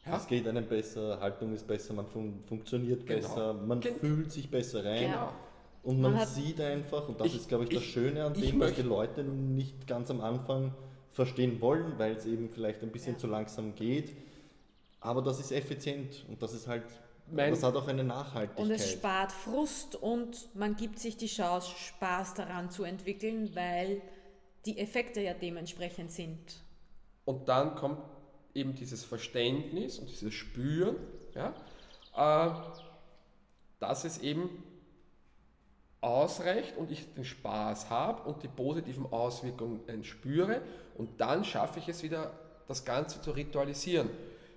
ja, 0.05 0.17
Es 0.17 0.27
geht 0.27 0.47
einem 0.47 0.65
besser, 0.67 1.19
Haltung 1.21 1.53
ist 1.53 1.65
besser, 1.65 1.93
man 1.93 2.05
fun 2.07 2.43
funktioniert 2.45 3.05
Genau. 3.07 3.19
besser, 3.21 3.53
man 3.53 3.79
Gen- 3.79 3.95
fühlt 3.95 4.31
sich 4.31 4.51
besser 4.51 4.83
rein. 4.83 5.05
genau. 5.11 5.29
Und 5.83 5.99
man, 6.01 6.13
Man 6.13 6.27
sieht 6.27 6.59
einfach, 6.61 7.07
und 7.09 7.19
das 7.19 7.27
Ich- 7.27 7.35
ist, 7.37 7.47
glaube 7.49 7.63
ich, 7.65 7.69
das 7.69 7.81
ich- 7.83 7.91
Schöne 7.91 8.23
an 8.25 8.33
dem, 8.33 8.59
was 8.59 8.73
die 8.73 8.81
Leute 8.83 9.23
nicht 9.23 9.87
ganz 9.87 10.09
am 10.11 10.21
Anfang 10.21 10.73
verstehen 11.11 11.59
wollen, 11.61 11.93
weil 11.97 12.13
es 12.15 12.25
eben 12.25 12.49
vielleicht 12.49 12.83
ein 12.83 12.91
bisschen 12.91 13.13
Ja. 13.13 13.19
zu 13.19 13.27
langsam 13.27 13.75
geht. 13.75 14.15
Aber 15.03 15.21
das 15.21 15.39
ist 15.39 15.51
effizient 15.51 16.25
und 16.29 16.41
das 16.41 16.53
ist 16.53 16.67
halt, 16.67 16.83
Mein- 17.29 17.51
das 17.51 17.61
hat 17.61 17.75
auch 17.75 17.87
eine 17.87 18.03
Nachhaltigkeit. 18.05 18.63
Und 18.65 18.71
es 18.71 18.89
spart 18.91 19.31
Frust 19.33 19.95
und 19.95 20.49
man 20.55 20.75
gibt 20.77 20.97
sich 20.97 21.17
die 21.17 21.27
Chance, 21.27 21.71
Spaß 21.77 22.35
daran 22.35 22.69
zu 22.71 22.83
entwickeln, 22.85 23.53
weil 23.53 24.01
die 24.65 24.77
Effekte 24.79 25.19
ja 25.21 25.33
dementsprechend 25.33 26.11
sind. 26.11 26.63
Und 27.25 27.49
dann 27.49 27.75
kommt 27.75 27.99
eben 28.53 28.75
dieses 28.75 29.03
Verständnis 29.03 29.99
und 29.99 30.09
dieses 30.09 30.33
Spüren, 30.33 30.95
ja, 31.35 31.53
äh, 32.15 32.53
dass 33.79 34.05
es 34.05 34.19
eben 34.19 34.49
ausreicht 35.99 36.77
und 36.77 36.91
ich 36.91 37.13
den 37.13 37.25
Spaß 37.25 37.89
habe 37.89 38.23
und 38.29 38.43
die 38.43 38.47
positiven 38.47 39.05
Auswirkungen 39.11 40.03
spüre 40.03 40.61
und 40.97 41.19
dann 41.19 41.43
schaffe 41.43 41.79
ich 41.79 41.87
es 41.89 42.03
wieder, 42.03 42.31
das 42.67 42.83
Ganze 42.85 43.21
zu 43.21 43.31
ritualisieren. 43.31 44.09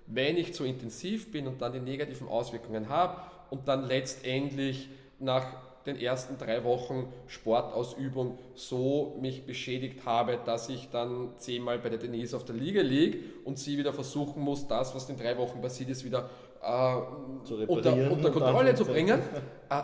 Wenn 0.07 0.37
ich 0.37 0.53
zu 0.53 0.63
intensiv 0.63 1.31
bin 1.31 1.47
und 1.47 1.61
dann 1.61 1.73
die 1.73 1.79
negativen 1.79 2.27
Auswirkungen 2.27 2.89
habe 2.89 3.21
und 3.49 3.67
dann 3.67 3.85
letztendlich 3.85 4.89
nach 5.19 5.45
den 5.87 5.99
ersten 5.99 6.37
drei 6.37 6.63
Wochen 6.65 7.11
Sportausübung 7.27 8.37
so 8.55 9.17
mich 9.21 9.45
beschädigt 9.45 10.05
habe, 10.05 10.37
dass 10.45 10.67
ich 10.69 10.89
dann 10.89 11.31
zehnmal 11.37 11.79
bei 11.79 11.89
der 11.89 11.97
Denise 11.97 12.35
auf 12.35 12.43
der 12.43 12.55
Liege 12.55 12.81
liege 12.81 13.19
und 13.45 13.57
sie 13.57 13.77
wieder 13.77 13.93
versuchen 13.93 14.43
muss, 14.43 14.67
das, 14.67 14.93
was 14.93 15.09
in 15.09 15.17
drei 15.17 15.37
Wochen 15.37 15.61
passiert 15.61 15.89
ist, 15.89 16.03
wieder 16.03 16.29
äh, 16.61 17.45
Zu 17.45 17.55
unter, 17.67 18.11
unter 18.11 18.31
Kontrolle 18.31 18.75
zu 18.75 18.85
bringen, 18.85 19.19
äh, 19.69 19.81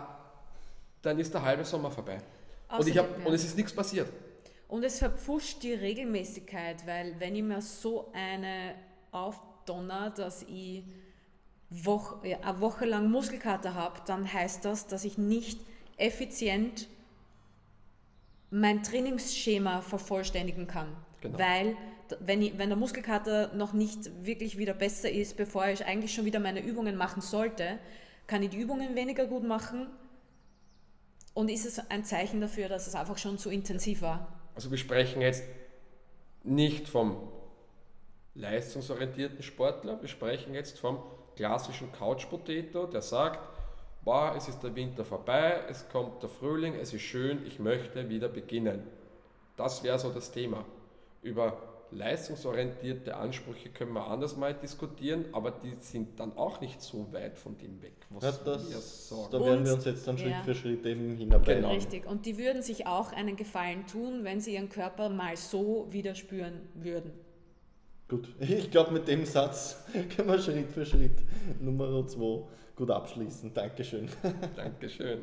dann 1.00 1.18
ist 1.18 1.32
der 1.32 1.42
halbe 1.42 1.64
Sommer 1.64 1.90
vorbei. 1.90 2.18
Und, 2.78 2.86
ich 2.86 2.98
hab, 2.98 3.18
ja. 3.18 3.26
und 3.26 3.32
es 3.32 3.44
ist 3.44 3.56
nichts 3.56 3.72
passiert. 3.72 4.08
Und 4.68 4.84
es 4.84 4.98
verpfuscht 4.98 5.62
die 5.62 5.72
Regelmäßigkeit, 5.72 6.86
weil 6.86 7.14
wenn 7.18 7.34
ich 7.34 7.42
mir 7.42 7.62
so 7.62 8.10
eine 8.12 8.74
aufdonner, 9.64 10.10
dass 10.10 10.42
ich 10.42 10.84
Woch, 11.70 12.22
ja, 12.24 12.38
eine 12.40 12.60
Woche 12.60 12.84
lang 12.84 13.10
Muskelkater 13.10 13.74
habe, 13.74 14.00
dann 14.06 14.30
heißt 14.30 14.64
das, 14.64 14.86
dass 14.86 15.04
ich 15.04 15.18
nicht 15.18 15.58
effizient 15.96 16.88
mein 18.50 18.82
Trainingsschema 18.82 19.80
vervollständigen 19.80 20.68
kann. 20.68 20.88
Genau. 21.20 21.38
Weil 21.38 21.76
wenn, 22.20 22.42
ich, 22.42 22.58
wenn 22.58 22.68
der 22.68 22.76
Muskelkater 22.76 23.54
noch 23.54 23.72
nicht 23.72 24.24
wirklich 24.24 24.58
wieder 24.58 24.74
besser 24.74 25.10
ist, 25.10 25.36
bevor 25.36 25.66
ich 25.66 25.84
eigentlich 25.84 26.14
schon 26.14 26.26
wieder 26.26 26.38
meine 26.38 26.60
Übungen 26.60 26.96
machen 26.96 27.22
sollte, 27.22 27.78
kann 28.26 28.42
ich 28.42 28.50
die 28.50 28.58
Übungen 28.58 28.94
weniger 28.94 29.26
gut 29.26 29.42
machen 29.42 29.88
und 31.32 31.50
ist 31.50 31.66
es 31.66 31.90
ein 31.90 32.04
Zeichen 32.04 32.40
dafür, 32.40 32.68
dass 32.68 32.86
es 32.86 32.94
einfach 32.94 33.18
schon 33.18 33.38
zu 33.38 33.50
intensiv 33.50 34.02
war. 34.02 34.40
Also 34.54 34.70
wir 34.70 34.78
sprechen 34.78 35.22
jetzt 35.22 35.42
nicht 36.44 36.88
vom 36.88 37.16
leistungsorientierten 38.34 39.42
Sportler, 39.42 40.00
wir 40.00 40.08
sprechen 40.08 40.54
jetzt 40.54 40.78
vom 40.78 40.98
klassischen 41.36 41.90
Couch 41.92 42.28
Potato, 42.28 42.86
der 42.86 43.02
sagt, 43.02 43.40
wow, 44.02 44.34
es 44.36 44.48
ist 44.48 44.60
der 44.62 44.74
Winter 44.74 45.04
vorbei, 45.04 45.60
es 45.68 45.88
kommt 45.88 46.22
der 46.22 46.28
Frühling, 46.28 46.74
es 46.74 46.92
ist 46.92 47.02
schön, 47.02 47.44
ich 47.46 47.58
möchte 47.58 48.08
wieder 48.08 48.28
beginnen. 48.28 48.82
Das 49.56 49.82
wäre 49.82 49.98
so 49.98 50.10
das 50.10 50.30
Thema. 50.32 50.64
Über 51.22 51.56
leistungsorientierte 51.90 53.16
Ansprüche 53.16 53.68
können 53.70 53.92
wir 53.92 54.06
anders 54.08 54.36
mal 54.36 54.52
diskutieren, 54.52 55.26
aber 55.32 55.52
die 55.52 55.74
sind 55.78 56.18
dann 56.18 56.36
auch 56.36 56.60
nicht 56.60 56.82
so 56.82 57.12
weit 57.12 57.38
von 57.38 57.56
dem 57.58 57.80
weg, 57.82 57.92
was 58.10 58.24
Ja, 58.24 58.32
das, 58.44 58.68
wir 58.68 58.78
sagen. 58.78 59.28
da 59.30 59.40
werden 59.40 59.58
Und- 59.60 59.64
wir 59.66 59.74
uns 59.74 59.84
jetzt 59.84 60.06
dann 60.08 60.18
Schritt 60.18 60.30
ja. 60.32 60.42
für 60.42 60.54
Schritt 60.54 60.84
eben 60.86 61.16
hinarbeiten. 61.16 61.62
Genau. 61.62 61.72
Richtig. 61.72 62.06
Und 62.06 62.26
die 62.26 62.36
würden 62.36 62.62
sich 62.62 62.86
auch 62.88 63.12
einen 63.12 63.36
Gefallen 63.36 63.86
tun, 63.86 64.24
wenn 64.24 64.40
sie 64.40 64.54
ihren 64.54 64.68
Körper 64.68 65.08
mal 65.08 65.36
so 65.36 65.86
wieder 65.90 66.14
spüren 66.16 66.62
würden. 66.74 67.12
Gut, 68.14 68.28
ich 68.38 68.70
glaube, 68.70 68.92
mit 68.92 69.08
dem 69.08 69.24
Satz 69.24 69.82
können 70.16 70.28
wir 70.28 70.38
Schritt 70.38 70.70
für 70.70 70.86
Schritt 70.86 71.18
Nummer 71.60 72.06
2 72.06 72.44
gut 72.76 72.90
abschließen. 72.90 73.52
Dankeschön. 73.52 74.08
Dankeschön. 74.54 75.18